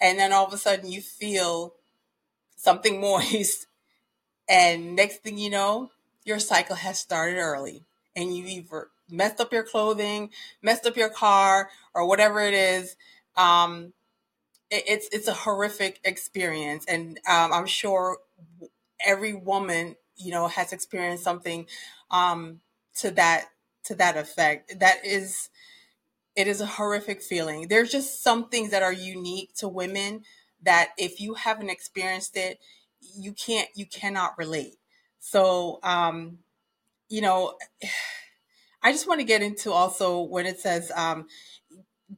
and 0.00 0.18
then 0.18 0.32
all 0.32 0.46
of 0.46 0.52
a 0.52 0.58
sudden 0.58 0.90
you 0.90 1.00
feel 1.00 1.74
something 2.56 3.00
moist 3.00 3.66
and 4.48 4.94
next 4.94 5.22
thing 5.22 5.38
you 5.38 5.50
know, 5.50 5.90
your 6.24 6.38
cycle 6.38 6.76
has 6.76 6.98
started 6.98 7.38
early 7.38 7.84
and 8.14 8.36
you 8.36 8.44
either 8.44 8.88
messed 9.10 9.40
up 9.40 9.52
your 9.52 9.64
clothing, 9.64 10.30
messed 10.62 10.86
up 10.86 10.96
your 10.96 11.08
car, 11.08 11.70
or 11.94 12.06
whatever 12.06 12.40
it 12.40 12.54
is. 12.54 12.96
Um, 13.36 13.92
it's 14.86 15.08
it's 15.12 15.28
a 15.28 15.34
horrific 15.34 16.00
experience, 16.04 16.84
and 16.86 17.18
um, 17.28 17.52
I'm 17.52 17.66
sure 17.66 18.18
every 19.04 19.34
woman 19.34 19.96
you 20.16 20.32
know 20.32 20.48
has 20.48 20.72
experienced 20.72 21.24
something 21.24 21.66
um, 22.10 22.60
to 22.96 23.10
that 23.12 23.46
to 23.84 23.94
that 23.96 24.16
effect. 24.16 24.80
That 24.80 25.04
is, 25.04 25.50
it 26.36 26.48
is 26.48 26.60
a 26.60 26.66
horrific 26.66 27.22
feeling. 27.22 27.68
There's 27.68 27.90
just 27.90 28.22
some 28.22 28.48
things 28.48 28.70
that 28.70 28.82
are 28.82 28.92
unique 28.92 29.54
to 29.56 29.68
women 29.68 30.22
that 30.62 30.90
if 30.96 31.20
you 31.20 31.34
haven't 31.34 31.70
experienced 31.70 32.36
it, 32.36 32.58
you 33.16 33.32
can't 33.32 33.68
you 33.74 33.86
cannot 33.86 34.36
relate 34.38 34.76
so 35.18 35.78
um 35.82 36.38
you 37.08 37.20
know 37.20 37.54
i 38.82 38.92
just 38.92 39.08
want 39.08 39.20
to 39.20 39.24
get 39.26 39.42
into 39.42 39.72
also 39.72 40.20
when 40.20 40.46
it 40.46 40.60
says 40.60 40.92
um 40.94 41.26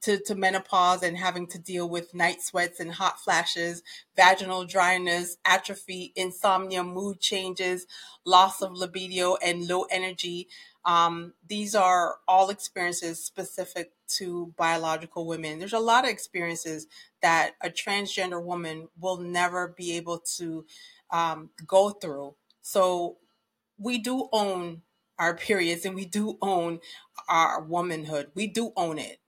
to, 0.03 0.19
to 0.25 0.35
menopause 0.35 1.03
and 1.03 1.17
having 1.17 1.47
to 1.49 1.59
deal 1.59 1.89
with 1.89 2.15
night 2.15 2.43
sweats 2.43 2.81
and 2.81 2.93
hot 2.93 3.21
flashes, 3.21 3.83
vaginal 4.17 4.65
dryness, 4.65 5.37
atrophy, 5.45 6.13
insomnia, 6.17 6.83
mood 6.83 7.21
changes, 7.21 7.87
loss 8.25 8.63
of 8.63 8.73
libido, 8.73 9.37
and 9.37 9.67
low 9.69 9.85
energy. 9.85 10.49
Um, 10.85 11.35
these 11.49 11.75
are 11.75 12.17
all 12.29 12.51
experiences 12.51 13.23
specific 13.25 13.93
to 14.09 14.53
biological 14.57 15.27
women. 15.27 15.59
There's 15.59 15.73
a 15.73 15.79
lot 15.79 16.05
of 16.05 16.11
experiences 16.11 16.87
that 17.23 17.53
a 17.61 17.69
transgender 17.71 18.43
woman 18.43 18.89
will 19.01 19.19
never 19.19 19.69
be 19.69 19.97
able 19.97 20.19
to 20.37 20.65
um, 21.11 21.51
go 21.67 21.91
through. 21.91 22.35
So 22.63 23.19
we 23.79 23.99
do 23.99 24.29
own 24.33 24.83
our 25.19 25.35
periods 25.35 25.85
and 25.85 25.95
we 25.95 26.05
do 26.05 26.39
own 26.43 26.81
our 27.29 27.63
womanhood. 27.63 28.31
We 28.35 28.47
do 28.47 28.73
own 28.77 28.99
it. 28.99 29.19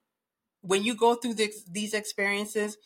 When 0.69 0.85
you 0.85 0.95
go 0.95 1.15
through 1.15 1.35
this, 1.35 1.65
these 1.65 1.95
experiences, 1.95 2.77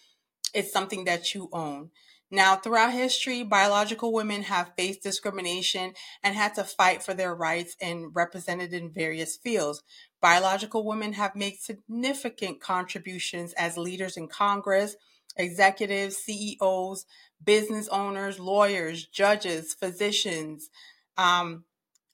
it's 0.55 0.73
something 0.73 1.05
that 1.07 1.35
you 1.35 1.49
own. 1.53 1.91
Now, 2.31 2.55
throughout 2.55 2.93
history, 2.93 3.43
biological 3.43 4.13
women 4.13 4.43
have 4.43 4.71
faced 4.79 5.03
discrimination 5.03 5.95
and 6.23 6.37
had 6.37 6.55
to 6.55 6.63
fight 6.63 7.03
for 7.03 7.13
their 7.13 7.35
rights 7.35 7.77
and 7.81 8.15
represented 8.15 8.73
in 8.73 8.93
various 8.93 9.37
fields. 9.37 9.83
Biological 10.21 10.87
women 10.87 11.15
have 11.15 11.35
made 11.35 11.57
significant 11.57 12.61
contributions 12.61 13.53
as 13.55 13.77
leaders 13.77 14.17
in 14.17 14.29
Congress, 14.29 14.95
executives, 15.37 16.19
CEOs, 16.19 17.05
business 17.45 17.89
owners, 17.89 18.39
lawyers, 18.39 19.07
judges, 19.07 19.75
physicians, 19.75 20.71
um, 21.19 21.65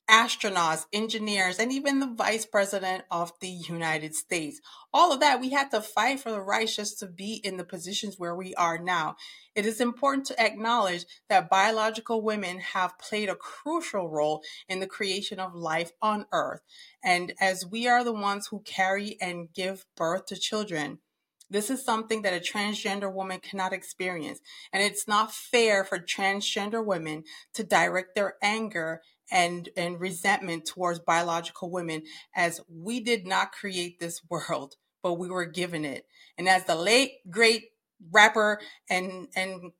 astronauts, 0.08 0.86
engineers, 0.92 1.58
and 1.58 1.70
even 1.70 2.00
the 2.00 2.14
vice 2.14 2.46
president 2.46 3.04
of 3.10 3.32
the 3.40 3.48
United 3.48 4.14
States. 4.14 4.60
All 4.92 5.12
of 5.12 5.20
that, 5.20 5.40
we 5.40 5.50
had 5.50 5.70
to 5.70 5.80
fight 5.80 6.20
for 6.20 6.30
the 6.30 6.40
rights 6.40 6.76
just 6.76 6.98
to 7.00 7.06
be 7.06 7.34
in 7.44 7.58
the 7.58 7.64
positions 7.64 8.18
where 8.18 8.34
we 8.34 8.54
are 8.54 8.78
now. 8.78 9.16
It 9.54 9.66
is 9.66 9.80
important 9.80 10.26
to 10.26 10.40
acknowledge 10.40 11.04
that 11.28 11.50
biological 11.50 12.22
women 12.22 12.58
have 12.60 12.98
played 12.98 13.28
a 13.28 13.34
crucial 13.34 14.08
role 14.08 14.42
in 14.68 14.80
the 14.80 14.86
creation 14.86 15.38
of 15.38 15.54
life 15.54 15.92
on 16.00 16.26
Earth. 16.32 16.60
And 17.04 17.34
as 17.40 17.66
we 17.66 17.86
are 17.86 18.02
the 18.02 18.12
ones 18.12 18.46
who 18.46 18.60
carry 18.60 19.16
and 19.20 19.52
give 19.52 19.84
birth 19.96 20.26
to 20.26 20.36
children, 20.36 21.00
this 21.50 21.70
is 21.70 21.84
something 21.84 22.22
that 22.22 22.34
a 22.34 22.40
transgender 22.40 23.12
woman 23.12 23.40
cannot 23.40 23.72
experience. 23.72 24.40
And 24.72 24.82
it's 24.82 25.08
not 25.08 25.32
fair 25.32 25.82
for 25.82 25.98
transgender 25.98 26.84
women 26.84 27.24
to 27.54 27.64
direct 27.64 28.14
their 28.14 28.34
anger 28.42 29.00
and, 29.30 29.68
and 29.76 30.00
resentment 30.00 30.66
towards 30.66 30.98
biological 30.98 31.70
women 31.70 32.02
as 32.34 32.60
we 32.68 33.00
did 33.00 33.26
not 33.26 33.52
create 33.52 33.98
this 33.98 34.20
world, 34.30 34.76
but 35.02 35.14
we 35.14 35.28
were 35.28 35.46
given 35.46 35.84
it. 35.84 36.04
And 36.36 36.48
as 36.48 36.64
the 36.64 36.76
late, 36.76 37.12
great 37.30 37.64
rapper 38.12 38.60
and, 38.88 39.28
and 39.34 39.72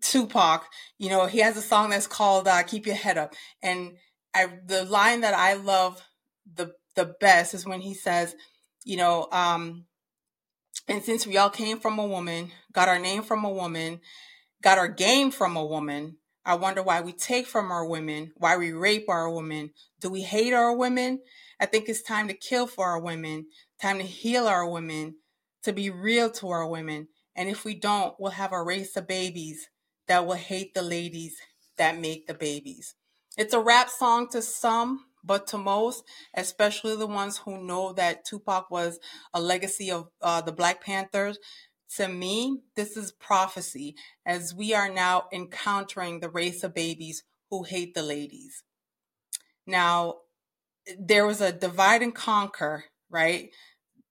Tupac, 0.00 0.66
you 0.98 1.08
know, 1.08 1.26
he 1.26 1.38
has 1.38 1.56
a 1.56 1.62
song 1.62 1.90
that's 1.90 2.06
called 2.06 2.46
uh, 2.46 2.62
"Keep 2.62 2.86
Your 2.86 2.94
Head 2.94 3.16
Up," 3.16 3.34
and 3.62 3.96
I, 4.34 4.46
the 4.66 4.84
line 4.84 5.22
that 5.22 5.34
I 5.34 5.54
love 5.54 6.02
the 6.52 6.74
the 6.94 7.14
best 7.20 7.54
is 7.54 7.66
when 7.66 7.80
he 7.80 7.94
says, 7.94 8.34
you 8.84 8.96
know, 8.96 9.28
um, 9.32 9.86
and 10.88 11.02
since 11.02 11.26
we 11.26 11.36
all 11.36 11.50
came 11.50 11.78
from 11.78 11.98
a 11.98 12.06
woman, 12.06 12.50
got 12.72 12.88
our 12.88 12.98
name 12.98 13.22
from 13.22 13.44
a 13.44 13.50
woman, 13.50 14.00
got 14.62 14.78
our 14.78 14.88
game 14.88 15.30
from 15.30 15.56
a 15.56 15.64
woman, 15.64 16.16
I 16.48 16.54
wonder 16.54 16.82
why 16.82 17.02
we 17.02 17.12
take 17.12 17.46
from 17.46 17.70
our 17.70 17.84
women, 17.84 18.32
why 18.38 18.56
we 18.56 18.72
rape 18.72 19.10
our 19.10 19.28
women. 19.28 19.72
Do 20.00 20.08
we 20.08 20.22
hate 20.22 20.54
our 20.54 20.74
women? 20.74 21.20
I 21.60 21.66
think 21.66 21.90
it's 21.90 22.00
time 22.00 22.26
to 22.28 22.34
kill 22.34 22.66
for 22.66 22.86
our 22.86 22.98
women, 22.98 23.48
time 23.82 23.98
to 23.98 24.04
heal 24.04 24.46
our 24.48 24.66
women, 24.66 25.16
to 25.64 25.74
be 25.74 25.90
real 25.90 26.30
to 26.30 26.48
our 26.48 26.66
women. 26.66 27.08
And 27.36 27.50
if 27.50 27.66
we 27.66 27.74
don't, 27.74 28.14
we'll 28.18 28.32
have 28.32 28.54
a 28.54 28.62
race 28.62 28.96
of 28.96 29.06
babies 29.06 29.68
that 30.06 30.26
will 30.26 30.36
hate 30.36 30.72
the 30.72 30.80
ladies 30.80 31.36
that 31.76 32.00
make 32.00 32.26
the 32.26 32.32
babies. 32.32 32.94
It's 33.36 33.52
a 33.52 33.60
rap 33.60 33.90
song 33.90 34.30
to 34.30 34.40
some, 34.40 35.04
but 35.22 35.46
to 35.48 35.58
most, 35.58 36.02
especially 36.34 36.96
the 36.96 37.06
ones 37.06 37.36
who 37.36 37.62
know 37.62 37.92
that 37.92 38.24
Tupac 38.24 38.70
was 38.70 38.98
a 39.34 39.40
legacy 39.42 39.90
of 39.90 40.08
uh, 40.22 40.40
the 40.40 40.52
Black 40.52 40.82
Panthers, 40.82 41.38
To 41.96 42.08
me, 42.08 42.60
this 42.76 42.96
is 42.96 43.12
prophecy 43.12 43.94
as 44.26 44.54
we 44.54 44.74
are 44.74 44.90
now 44.90 45.24
encountering 45.32 46.20
the 46.20 46.28
race 46.28 46.62
of 46.62 46.74
babies 46.74 47.22
who 47.50 47.62
hate 47.62 47.94
the 47.94 48.02
ladies. 48.02 48.62
Now, 49.66 50.16
there 50.98 51.26
was 51.26 51.40
a 51.40 51.52
divide 51.52 52.02
and 52.02 52.14
conquer, 52.14 52.84
right? 53.10 53.50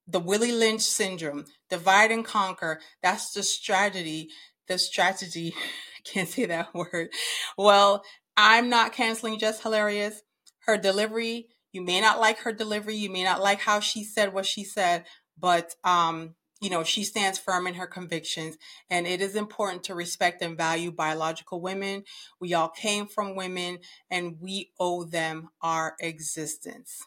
The 0.07 0.19
Willie 0.19 0.51
Lynch 0.51 0.81
syndrome, 0.81 1.46
divide 1.69 2.12
and 2.12 2.25
conquer. 2.25 2.79
That's 3.01 3.31
the 3.31 3.43
strategy. 3.43 4.29
The 4.67 4.77
strategy, 4.77 5.53
I 5.55 6.01
can't 6.03 6.29
say 6.29 6.46
that 6.46 6.74
word. 6.74 7.10
Well, 7.57 8.03
I'm 8.36 8.69
not 8.69 8.93
canceling 8.93 9.39
Jess 9.39 9.62
Hilarious. 9.62 10.22
Her 10.65 10.77
delivery, 10.77 11.48
you 11.72 11.81
may 11.81 12.01
not 12.01 12.19
like 12.19 12.39
her 12.39 12.51
delivery. 12.51 12.96
You 12.96 13.12
may 13.12 13.24
not 13.24 13.41
like 13.41 13.60
how 13.60 13.79
she 13.79 14.03
said 14.03 14.34
what 14.34 14.46
she 14.46 14.63
said, 14.63 15.05
but 15.39 15.75
um, 15.84 16.36
you 16.62 16.70
know, 16.70 16.84
she 16.84 17.04
stands 17.04 17.38
firm 17.38 17.68
in 17.68 17.76
her 17.76 17.88
convictions, 17.88 18.58
and 18.90 19.06
it 19.06 19.22
is 19.22 19.36
important 19.36 19.84
to 19.86 19.96
respect 19.96 20.42
and 20.42 20.58
value 20.58 20.92
biological 20.92 21.62
women. 21.62 22.04
We 22.40 22.54
all 22.54 22.70
came 22.70 23.08
from 23.08 23.36
women, 23.36 23.80
and 24.10 24.38
we 24.40 24.72
owe 24.80 25.04
them 25.04 25.50
our 25.62 25.96
existence. 26.00 27.06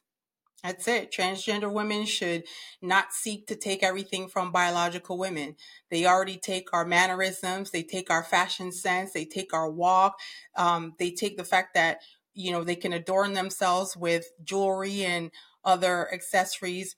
That's 0.62 0.86
it. 0.88 1.10
Transgender 1.10 1.72
women 1.72 2.04
should 2.04 2.44
not 2.82 3.12
seek 3.12 3.46
to 3.46 3.56
take 3.56 3.82
everything 3.82 4.28
from 4.28 4.52
biological 4.52 5.16
women. 5.16 5.56
They 5.90 6.04
already 6.04 6.36
take 6.36 6.68
our 6.74 6.84
mannerisms, 6.84 7.70
they 7.70 7.82
take 7.82 8.10
our 8.10 8.22
fashion 8.22 8.70
sense, 8.70 9.12
they 9.12 9.24
take 9.24 9.54
our 9.54 9.70
walk, 9.70 10.18
um, 10.56 10.94
they 10.98 11.10
take 11.12 11.38
the 11.38 11.44
fact 11.44 11.74
that 11.74 12.00
you 12.34 12.52
know 12.52 12.62
they 12.62 12.76
can 12.76 12.92
adorn 12.92 13.32
themselves 13.32 13.96
with 13.96 14.26
jewelry 14.44 15.02
and 15.02 15.30
other 15.64 16.12
accessories. 16.12 16.96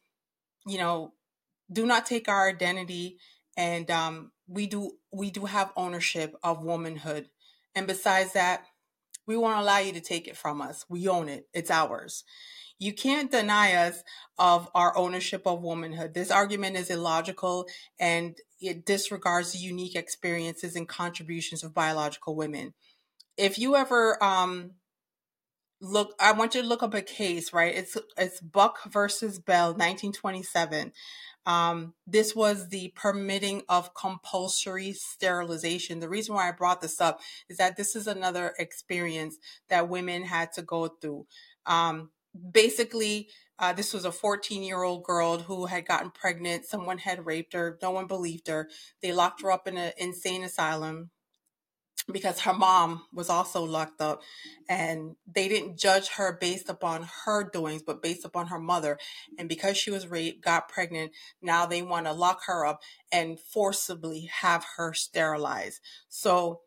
You 0.66 0.78
know, 0.78 1.12
do 1.72 1.86
not 1.86 2.06
take 2.06 2.28
our 2.28 2.48
identity 2.48 3.18
and 3.56 3.90
um, 3.90 4.32
we 4.46 4.66
do 4.66 4.92
we 5.12 5.30
do 5.30 5.44
have 5.46 5.72
ownership 5.76 6.34
of 6.42 6.64
womanhood. 6.64 7.28
And 7.74 7.86
besides 7.86 8.32
that 8.34 8.64
we 9.26 9.36
won't 9.36 9.60
allow 9.60 9.78
you 9.78 9.92
to 9.92 10.00
take 10.00 10.26
it 10.26 10.36
from 10.36 10.60
us. 10.60 10.84
We 10.88 11.08
own 11.08 11.28
it. 11.28 11.48
It's 11.54 11.70
ours. 11.70 12.24
You 12.78 12.92
can't 12.92 13.30
deny 13.30 13.74
us 13.74 14.02
of 14.38 14.68
our 14.74 14.96
ownership 14.96 15.46
of 15.46 15.62
womanhood. 15.62 16.14
This 16.14 16.32
argument 16.32 16.76
is 16.76 16.90
illogical 16.90 17.66
and 18.00 18.36
it 18.60 18.84
disregards 18.84 19.52
the 19.52 19.58
unique 19.58 19.94
experiences 19.94 20.74
and 20.74 20.88
contributions 20.88 21.62
of 21.62 21.74
biological 21.74 22.34
women. 22.34 22.74
If 23.36 23.58
you 23.58 23.76
ever 23.76 24.22
um, 24.22 24.72
look 25.80 26.14
i 26.20 26.30
want 26.30 26.54
you 26.54 26.62
to 26.62 26.66
look 26.68 26.82
up 26.82 26.94
a 26.94 27.02
case 27.02 27.52
right? 27.52 27.74
It's 27.74 27.96
it's 28.16 28.40
buck 28.40 28.78
versus 28.90 29.38
bell 29.40 29.68
1927 29.68 30.92
um, 31.46 31.94
this 32.06 32.34
was 32.34 32.68
the 32.68 32.92
permitting 32.94 33.62
of 33.68 33.94
compulsory 33.94 34.92
sterilization. 34.92 36.00
The 36.00 36.08
reason 36.08 36.34
why 36.34 36.48
I 36.48 36.52
brought 36.52 36.80
this 36.80 37.00
up 37.00 37.20
is 37.48 37.56
that 37.58 37.76
this 37.76 37.96
is 37.96 38.06
another 38.06 38.54
experience 38.58 39.38
that 39.68 39.88
women 39.88 40.22
had 40.22 40.52
to 40.52 40.62
go 40.62 40.88
through. 40.88 41.26
Um, 41.66 42.10
basically, 42.52 43.28
uh, 43.58 43.72
this 43.72 43.92
was 43.92 44.04
a 44.04 44.12
14 44.12 44.62
year 44.62 44.82
old 44.82 45.04
girl 45.04 45.38
who 45.38 45.66
had 45.66 45.86
gotten 45.86 46.10
pregnant. 46.10 46.64
Someone 46.64 46.98
had 46.98 47.26
raped 47.26 47.52
her. 47.52 47.78
No 47.82 47.90
one 47.90 48.06
believed 48.06 48.48
her. 48.48 48.68
They 49.02 49.12
locked 49.12 49.42
her 49.42 49.50
up 49.50 49.66
in 49.66 49.76
an 49.76 49.92
insane 49.98 50.42
asylum 50.42 51.10
because 52.10 52.40
her 52.40 52.52
mom 52.52 53.04
was 53.12 53.28
also 53.28 53.64
locked 53.64 54.00
up 54.00 54.22
and 54.68 55.16
they 55.26 55.48
didn't 55.48 55.78
judge 55.78 56.08
her 56.08 56.36
based 56.40 56.68
upon 56.68 57.08
her 57.24 57.48
doings 57.48 57.82
but 57.82 58.02
based 58.02 58.24
upon 58.24 58.48
her 58.48 58.58
mother. 58.58 58.98
And 59.38 59.48
because 59.48 59.76
she 59.76 59.90
was 59.90 60.06
raped 60.06 60.44
got 60.44 60.68
pregnant 60.68 61.12
now 61.40 61.66
they 61.66 61.82
want 61.82 62.06
to 62.06 62.12
lock 62.12 62.40
her 62.46 62.66
up 62.66 62.80
and 63.12 63.38
forcibly 63.38 64.30
have 64.40 64.64
her 64.76 64.92
sterilized. 64.92 65.80
So 66.08 66.60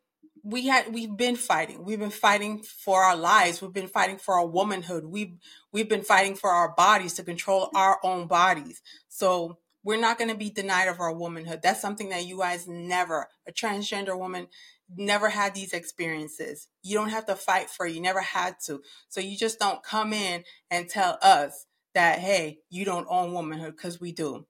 we 0.43 0.67
had 0.67 0.93
we've 0.93 1.17
been 1.17 1.36
fighting. 1.36 1.84
We've 1.84 2.00
been 2.00 2.12
fighting 2.12 2.62
for 2.62 3.02
our 3.02 3.15
lives. 3.15 3.62
We've 3.62 3.74
been 3.74 3.88
fighting 3.88 4.17
for 4.17 4.36
our 4.36 4.45
womanhood. 4.45 5.06
We've 5.06 5.34
we've 5.71 5.89
been 5.89 6.04
fighting 6.04 6.36
for 6.36 6.52
our 6.52 6.74
bodies 6.76 7.15
to 7.15 7.24
control 7.24 7.69
our 7.76 8.00
own 8.04 8.28
bodies. 8.28 8.82
So 9.10 9.58
we're 9.84 10.00
not 10.00 10.17
going 10.17 10.32
to 10.32 10.36
be 10.36 10.50
denied 10.50 10.88
of 10.88 11.00
our 11.00 11.13
womanhood. 11.13 11.62
That's 11.62 11.82
something 11.82 12.10
that 12.10 12.26
you 12.26 12.39
guys 12.39 12.67
never 12.67 13.28
a 13.48 13.52
transgender 13.52 14.17
woman 14.17 14.48
never 14.95 15.30
had 15.30 15.56
these 15.56 15.74
experiences. 15.74 16.67
You 16.84 16.98
don't 16.98 17.10
have 17.10 17.26
to 17.28 17.36
fight 17.36 17.69
for 17.69 17.86
it. 17.86 17.93
You 17.93 18.02
never 18.02 18.21
had 18.21 18.56
to. 18.65 18.82
So 19.10 19.21
you 19.21 19.38
just 19.38 19.60
don't 19.60 19.84
come 19.84 20.13
in 20.13 20.43
and 20.69 20.89
tell 20.89 21.17
us 21.21 21.65
that, 21.93 22.19
hey, 22.19 22.60
you 22.69 22.86
don't 22.86 23.08
own 23.10 23.34
womanhood 23.34 23.76
because 23.76 24.00
we 24.00 24.12
do. 24.12 24.45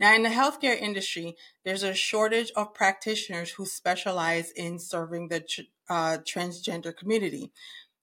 Now, 0.00 0.14
in 0.14 0.22
the 0.22 0.28
healthcare 0.28 0.80
industry, 0.80 1.34
there's 1.64 1.82
a 1.82 1.94
shortage 1.94 2.52
of 2.54 2.74
practitioners 2.74 3.50
who 3.50 3.66
specialize 3.66 4.52
in 4.52 4.78
serving 4.78 5.28
the 5.28 5.44
uh, 5.90 6.18
transgender 6.18 6.96
community. 6.96 7.52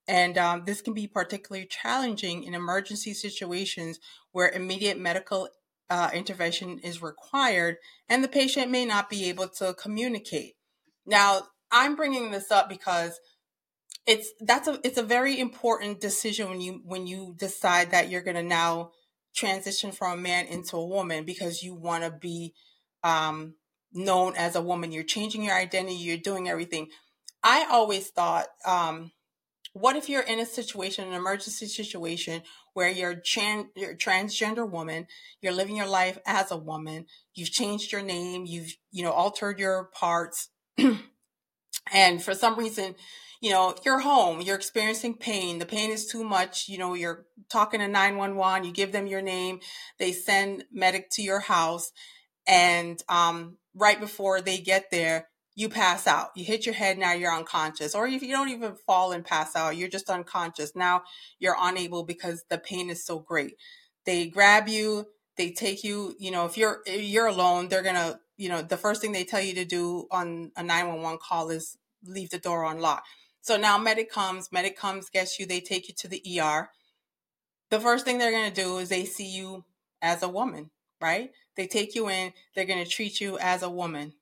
And 0.08 0.38
um, 0.38 0.64
this 0.66 0.82
can 0.82 0.94
be 0.94 1.08
particularly 1.08 1.68
challenging 1.68 2.44
in 2.44 2.54
emergency 2.54 3.14
situations 3.14 4.00
where 4.34 4.50
immediate 4.50 5.00
medical 5.00 5.50
uh, 5.90 6.10
intervention 6.14 6.80
is 6.80 7.02
required 7.02 7.78
and 8.10 8.24
the 8.24 8.28
patient 8.28 8.72
may 8.72 8.86
not 8.86 9.10
be 9.10 9.30
able 9.30 9.48
to 9.48 9.74
communicate. 9.74 10.56
Now, 11.06 11.44
I'm 11.71 11.95
bringing 11.95 12.32
this 12.32 12.51
up 12.51 12.69
because 12.69 13.19
it's 14.06 14.32
that's 14.39 14.67
a 14.67 14.80
it's 14.84 14.97
a 14.97 15.04
very 15.04 15.39
important 15.39 15.99
decision 15.99 16.49
when 16.49 16.62
you 16.62 16.82
when 16.86 17.08
you 17.08 17.36
decide 17.38 17.91
that 17.91 18.10
you're 18.10 18.21
going 18.21 18.36
to 18.36 18.43
now 18.43 18.91
transition 19.36 19.91
from 19.91 20.19
a 20.19 20.21
man 20.21 20.47
into 20.47 20.78
a 20.78 20.86
woman 20.86 21.25
because 21.25 21.62
you 21.62 21.75
want 21.75 22.04
to 22.04 22.12
be 22.12 22.54
um, 23.04 23.56
known 23.91 24.36
as 24.36 24.56
a 24.56 24.62
woman. 24.62 24.91
You're 24.91 25.04
changing 25.04 25.43
your 25.43 25.56
identity. 25.56 25.95
You're 25.95 26.17
doing 26.17 26.47
everything. 26.47 26.89
I 27.43 27.67
always 27.69 28.10
thought, 28.10 28.47
um, 28.65 29.12
what 29.73 29.95
if 29.95 30.10
you're 30.10 30.21
in 30.21 30.39
a 30.39 30.45
situation, 30.45 31.08
an 31.08 31.13
emergency 31.13 31.67
situation, 31.67 32.41
where 32.73 32.89
you're, 32.89 33.15
tran- 33.15 33.67
you're 33.75 33.91
a 33.91 33.97
transgender 33.97 34.69
woman, 34.69 35.08
you're 35.41 35.54
living 35.54 35.75
your 35.75 35.88
life 35.88 36.17
as 36.25 36.49
a 36.49 36.58
woman, 36.58 37.06
you've 37.36 37.51
changed 37.51 37.91
your 37.91 38.01
name, 38.01 38.45
you've 38.45 38.73
you 38.91 39.04
know 39.04 39.12
altered 39.12 39.60
your 39.60 39.89
parts. 39.93 40.49
and 41.91 42.24
for 42.24 42.34
some 42.34 42.58
reason 42.58 42.95
you 43.41 43.52
know 43.52 43.76
you're 43.84 44.00
home 44.00 44.41
you're 44.41 44.56
experiencing 44.56 45.15
pain 45.15 45.60
the 45.60 45.65
pain 45.65 45.91
is 45.91 46.06
too 46.06 46.24
much 46.24 46.67
you 46.67 46.78
know 46.78 46.93
you're 46.93 47.26
talking 47.50 47.80
to 47.80 47.88
911 47.88 48.65
you 48.65 48.74
give 48.74 48.91
them 48.91 49.08
your 49.08 49.21
name 49.21 49.60
they 50.00 50.12
send 50.12 50.63
medic 50.71 51.10
to 51.10 51.21
your 51.21 51.39
house 51.39 51.91
and 52.48 53.04
um, 53.10 53.58
right 53.74 54.00
before 54.00 54.41
they 54.41 54.58
get 54.58 54.91
there 54.91 55.28
you 55.58 55.69
pass 55.69 56.06
out. 56.06 56.32
You 56.36 56.43
hit 56.43 56.65
your 56.65 56.76
head 56.76 56.98
now 56.98 57.13
you're 57.13 57.34
unconscious. 57.34 57.95
Or 57.95 58.06
if 58.06 58.21
you 58.21 58.34
don't 58.34 58.50
even 58.50 58.76
fall 58.86 59.13
and 59.13 59.24
pass 59.24 59.56
out 59.56 59.78
you're 59.78 59.88
just 59.88 60.10
unconscious. 60.10 60.76
Now 60.76 61.04
you're 61.39 61.56
unable 61.58 62.04
because 62.04 62.43
the 62.50 62.58
pain 62.58 62.89
is 62.89 63.06
so 63.06 63.19
great. 63.19 63.56
They 64.06 64.28
grab 64.28 64.67
you 64.67 65.08
they 65.38 65.52
take 65.52 65.84
you 65.84 66.15
you 66.19 66.32
know 66.32 66.45
if 66.45 66.58
you're 66.58 66.82
if 66.86 67.02
you're 67.04 67.28
alone 67.28 67.67
they're 67.67 67.84
gonna 67.84 68.19
you 68.38 68.50
know, 68.50 68.62
the 68.62 68.78
first 68.78 69.02
thing 69.02 69.12
they 69.12 69.24
tell 69.24 69.41
you 69.41 69.54
to 69.56 69.65
do 69.65 70.08
on 70.12 70.52
a 70.56 70.63
911 70.63 71.19
call 71.21 71.50
is 71.50 71.78
leave 72.06 72.30
the 72.30 72.38
door 72.38 72.65
unlocked. 72.65 73.08
So 73.41 73.58
now 73.58 73.78
medic 73.78 74.12
comes, 74.12 74.52
medic 74.52 74.78
comes, 74.78 75.10
gets 75.10 75.39
you, 75.39 75.45
they 75.45 75.62
take 75.62 75.88
you 75.88 75.93
to 76.00 76.08
the 76.08 76.21
ER. 76.39 76.69
The 77.69 77.80
first 77.80 78.06
thing 78.06 78.17
they're 78.17 78.32
going 78.32 78.52
to 78.52 78.62
do 78.62 78.78
is 78.78 78.89
they 78.89 79.06
see 79.06 79.28
you 79.28 79.65
as 80.02 80.24
a 80.24 80.30
woman, 80.30 80.71
right? 81.02 81.32
They 81.56 81.67
take 81.67 81.95
you 81.95 82.10
in, 82.10 82.34
they're 82.54 82.65
going 82.65 82.84
to 82.84 82.89
treat 82.89 83.21
you 83.21 83.38
as 83.39 83.63
a 83.63 83.69
woman. 83.69 84.13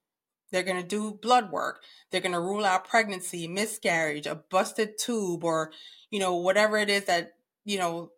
They're 0.51 0.63
going 0.63 0.81
to 0.81 0.87
do 0.87 1.17
blood 1.19 1.51
work. 1.51 1.81
They're 2.11 2.21
going 2.21 2.33
to 2.33 2.39
rule 2.39 2.63
out 2.63 2.87
pregnancy, 2.87 3.47
miscarriage, 3.47 4.27
a 4.27 4.35
busted 4.35 4.99
tube, 4.99 5.43
or, 5.43 5.71
you 6.11 6.19
know, 6.19 6.35
whatever 6.35 6.77
it 6.77 6.89
is 6.89 7.05
that, 7.05 7.33
you 7.65 7.79
know, 7.79 8.11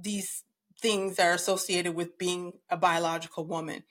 these 0.00 0.44
things 0.80 1.18
are 1.18 1.32
associated 1.32 1.94
with 1.94 2.16
being 2.16 2.54
a 2.70 2.76
biological 2.76 3.44
woman 3.44 3.82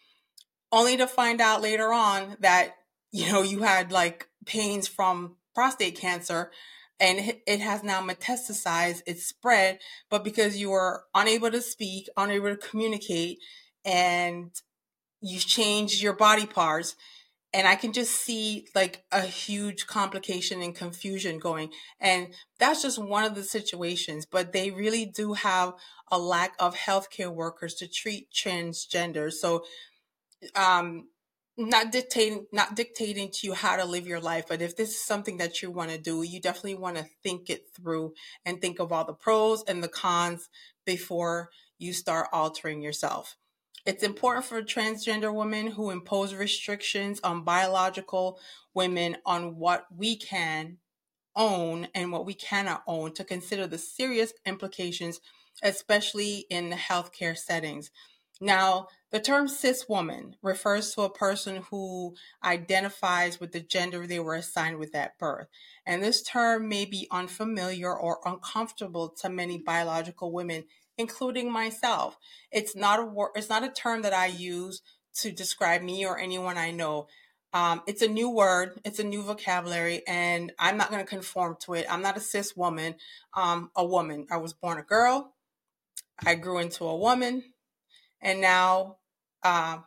only 0.72 0.98
to 0.98 1.08
find 1.08 1.42
out 1.42 1.62
later 1.62 1.92
on 1.92 2.38
that 2.40 2.76
you 3.12 3.32
know 3.32 3.42
you 3.42 3.62
had 3.64 3.92
like 3.92 4.28
pains 4.46 4.88
from 4.88 5.36
prostate 5.54 5.96
cancer 5.96 6.52
and 7.00 7.36
it 7.46 7.60
has 7.60 7.84
now 7.84 8.02
metastasized 8.02 9.02
it's 9.06 9.26
spread 9.26 9.80
but 10.10 10.24
because 10.24 10.58
you 10.58 10.70
were 10.70 11.04
unable 11.14 11.52
to 11.52 11.62
speak 11.62 12.08
unable 12.16 12.50
to 12.50 12.56
communicate 12.56 13.40
and 13.84 14.52
you've 15.22 15.46
changed 15.46 16.02
your 16.02 16.14
body 16.14 16.46
parts 16.46 16.96
and 17.54 17.68
i 17.68 17.76
can 17.76 17.92
just 17.92 18.12
see 18.12 18.66
like 18.74 19.04
a 19.12 19.22
huge 19.22 19.88
complication 19.88 20.62
and 20.62 20.76
confusion 20.76 21.38
going 21.38 21.70
and 22.00 22.30
that's 22.60 22.82
just 22.82 22.98
one 22.98 23.26
of 23.26 23.36
the 23.36 23.44
situations 23.44 24.26
but 24.26 24.54
they 24.54 24.72
really 24.72 25.06
do 25.06 25.34
have 25.34 25.74
a 26.12 26.20
lack 26.20 26.54
of 26.60 26.76
healthcare 26.76 27.34
workers 27.34 27.74
to 27.74 27.88
treat 27.88 28.28
transgender 28.32 29.32
so 29.32 29.64
um, 30.56 31.08
not 31.58 31.92
dictating 31.92 32.46
not 32.52 32.76
dictating 32.76 33.30
to 33.30 33.48
you 33.48 33.54
how 33.54 33.76
to 33.76 33.86
live 33.86 34.08
your 34.08 34.20
life 34.20 34.46
but 34.48 34.62
if 34.62 34.76
this 34.76 34.90
is 34.90 35.04
something 35.04 35.38
that 35.38 35.62
you 35.62 35.70
want 35.70 35.92
to 35.92 35.98
do 35.98 36.24
you 36.24 36.40
definitely 36.40 36.76
want 36.76 36.98
to 36.98 37.06
think 37.24 37.50
it 37.50 37.66
through 37.76 38.14
and 38.46 38.62
think 38.62 38.80
of 38.80 38.92
all 38.92 39.06
the 39.06 39.14
pros 39.14 39.64
and 39.68 39.84
the 39.84 39.88
cons 39.88 40.50
before 40.86 41.50
you 41.78 41.94
start 41.94 42.28
altering 42.32 42.82
yourself 42.82 43.36
it's 43.86 44.04
important 44.04 44.46
for 44.46 44.62
transgender 44.62 45.34
women 45.34 45.68
who 45.68 45.90
impose 45.90 46.34
restrictions 46.34 47.20
on 47.24 47.44
biological 47.44 48.40
women 48.74 49.18
on 49.26 49.58
what 49.58 49.86
we 49.96 50.16
can 50.16 50.78
own 51.36 51.88
and 51.96 52.12
what 52.12 52.26
we 52.26 52.34
cannot 52.34 52.84
own 52.88 53.14
to 53.14 53.24
consider 53.24 53.68
the 53.68 53.78
serious 53.78 54.34
implications, 54.46 55.20
especially 55.64 56.46
in 56.50 56.70
the 56.70 56.76
healthcare 56.76 57.38
settings. 57.38 57.90
Now, 58.40 58.88
the 59.12 59.20
term 59.20 59.50
cis 59.50 59.90
woman 59.90 60.38
refers 60.42 60.94
to 60.94 61.02
a 61.02 61.14
person 61.14 61.64
who 61.70 62.16
identifies 62.44 63.40
with 63.40 63.52
the 63.52 63.60
gender 63.60 64.08
they 64.08 64.20
were 64.20 64.36
assigned 64.36 64.80
with 64.80 64.96
at 64.96 65.18
birth. 65.20 65.48
And 65.86 66.02
this 66.02 66.24
term 66.24 66.70
may 66.70 66.86
be 66.86 67.08
unfamiliar 67.12 67.94
or 67.94 68.20
uncomfortable 68.24 69.10
to 69.22 69.30
many 69.30 69.58
biological 69.58 70.32
women, 70.32 70.64
including 70.98 71.52
myself. 71.52 72.18
It's 72.52 72.74
not 72.74 73.00
a 73.00 73.06
word, 73.06 73.32
it's 73.36 73.50
not 73.50 73.66
a 73.66 73.70
term 73.70 74.02
that 74.04 74.14
I 74.14 74.28
use 74.28 74.82
to 75.16 75.32
describe 75.32 75.82
me 75.82 76.06
or 76.06 76.18
anyone 76.18 76.58
I 76.58 76.72
know. 76.72 77.08
Um, 77.54 77.82
it's 77.86 78.02
a 78.02 78.08
new 78.08 78.30
word, 78.30 78.80
it's 78.86 79.00
a 79.00 79.04
new 79.04 79.24
vocabulary, 79.24 80.04
and 80.08 80.54
I'm 80.58 80.78
not 80.78 80.90
going 80.90 81.04
to 81.04 81.10
conform 81.10 81.58
to 81.66 81.74
it. 81.74 81.86
I'm 81.90 82.02
not 82.02 82.16
a 82.16 82.22
cis 82.22 82.56
woman, 82.56 82.96
um, 83.34 83.72
a 83.76 83.84
woman. 83.84 84.26
I 84.32 84.38
was 84.38 84.54
born 84.54 84.78
a 84.78 84.84
girl, 84.84 85.34
I 86.26 86.36
grew 86.36 86.60
into 86.60 86.86
a 86.86 86.96
woman, 86.96 87.44
and 88.22 88.40
now 88.40 89.00
uh, 89.44 89.78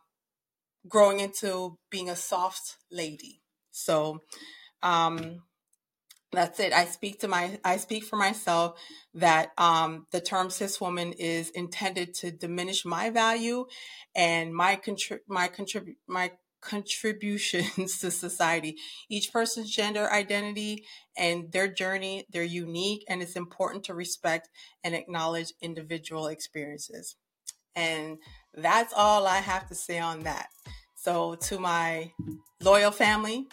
growing 0.88 1.20
into 1.20 1.78
being 1.90 2.10
a 2.10 2.16
soft 2.16 2.76
lady. 2.90 3.42
So 3.70 4.20
um, 4.82 5.42
that's 6.32 6.60
it. 6.60 6.72
I 6.72 6.84
speak 6.86 7.20
to 7.20 7.28
my 7.28 7.58
I 7.64 7.76
speak 7.76 8.04
for 8.04 8.16
myself 8.16 8.78
that 9.14 9.52
um, 9.56 10.06
the 10.10 10.20
term 10.20 10.50
cis 10.50 10.80
woman 10.80 11.12
is 11.12 11.50
intended 11.50 12.14
to 12.14 12.30
diminish 12.30 12.84
my 12.84 13.10
value 13.10 13.66
and 14.14 14.54
my 14.54 14.76
contrib 14.76 15.20
my 15.28 15.48
contribute 15.48 15.96
my 16.06 16.32
contributions 16.60 17.98
to 18.00 18.10
society. 18.10 18.76
Each 19.08 19.32
person's 19.32 19.70
gender 19.70 20.10
identity 20.10 20.84
and 21.16 21.52
their 21.52 21.68
journey, 21.68 22.26
they're 22.30 22.42
unique 22.42 23.04
and 23.08 23.22
it's 23.22 23.36
important 23.36 23.84
to 23.84 23.94
respect 23.94 24.48
and 24.82 24.94
acknowledge 24.94 25.52
individual 25.60 26.26
experiences. 26.26 27.16
And 27.76 28.18
that's 28.56 28.92
all 28.94 29.26
I 29.26 29.38
have 29.38 29.68
to 29.68 29.74
say 29.74 29.98
on 29.98 30.20
that. 30.20 30.48
So, 30.94 31.34
to 31.34 31.58
my 31.58 32.12
loyal 32.62 32.90
family, 32.90 33.46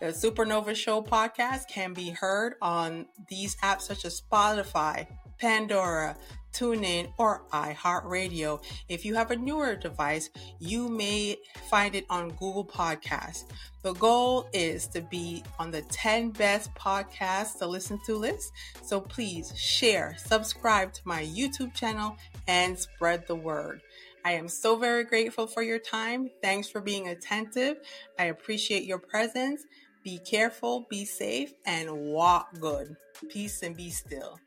the 0.00 0.08
Supernova 0.08 0.76
Show 0.76 1.00
podcast 1.00 1.68
can 1.68 1.94
be 1.94 2.10
heard 2.10 2.54
on 2.60 3.06
these 3.28 3.56
apps 3.56 3.82
such 3.82 4.04
as 4.04 4.20
Spotify, 4.20 5.06
Pandora, 5.38 6.16
TuneIn, 6.52 7.12
or 7.18 7.44
iHeartRadio. 7.52 8.62
If 8.88 9.04
you 9.04 9.14
have 9.14 9.30
a 9.30 9.36
newer 9.36 9.76
device, 9.76 10.30
you 10.58 10.88
may 10.88 11.36
find 11.70 11.94
it 11.94 12.04
on 12.10 12.30
Google 12.30 12.64
Podcasts. 12.64 13.44
The 13.82 13.94
goal 13.94 14.48
is 14.52 14.86
to 14.88 15.00
be 15.00 15.44
on 15.58 15.70
the 15.70 15.82
10 15.82 16.30
best 16.30 16.74
podcasts 16.74 17.58
to 17.58 17.66
listen 17.66 18.00
to 18.06 18.16
list. 18.16 18.52
So 18.82 19.00
please 19.00 19.56
share, 19.56 20.16
subscribe 20.18 20.92
to 20.94 21.00
my 21.04 21.24
YouTube 21.24 21.74
channel, 21.74 22.16
and 22.48 22.78
spread 22.78 23.26
the 23.26 23.36
word. 23.36 23.80
I 24.28 24.32
am 24.32 24.46
so 24.46 24.76
very 24.76 25.04
grateful 25.04 25.46
for 25.46 25.62
your 25.62 25.78
time. 25.78 26.28
Thanks 26.42 26.68
for 26.68 26.82
being 26.82 27.08
attentive. 27.08 27.78
I 28.18 28.24
appreciate 28.24 28.84
your 28.84 28.98
presence. 28.98 29.64
Be 30.04 30.18
careful, 30.18 30.86
be 30.90 31.06
safe, 31.06 31.54
and 31.64 31.90
walk 31.90 32.52
good. 32.60 32.94
Peace 33.30 33.62
and 33.62 33.74
be 33.74 33.88
still. 33.88 34.38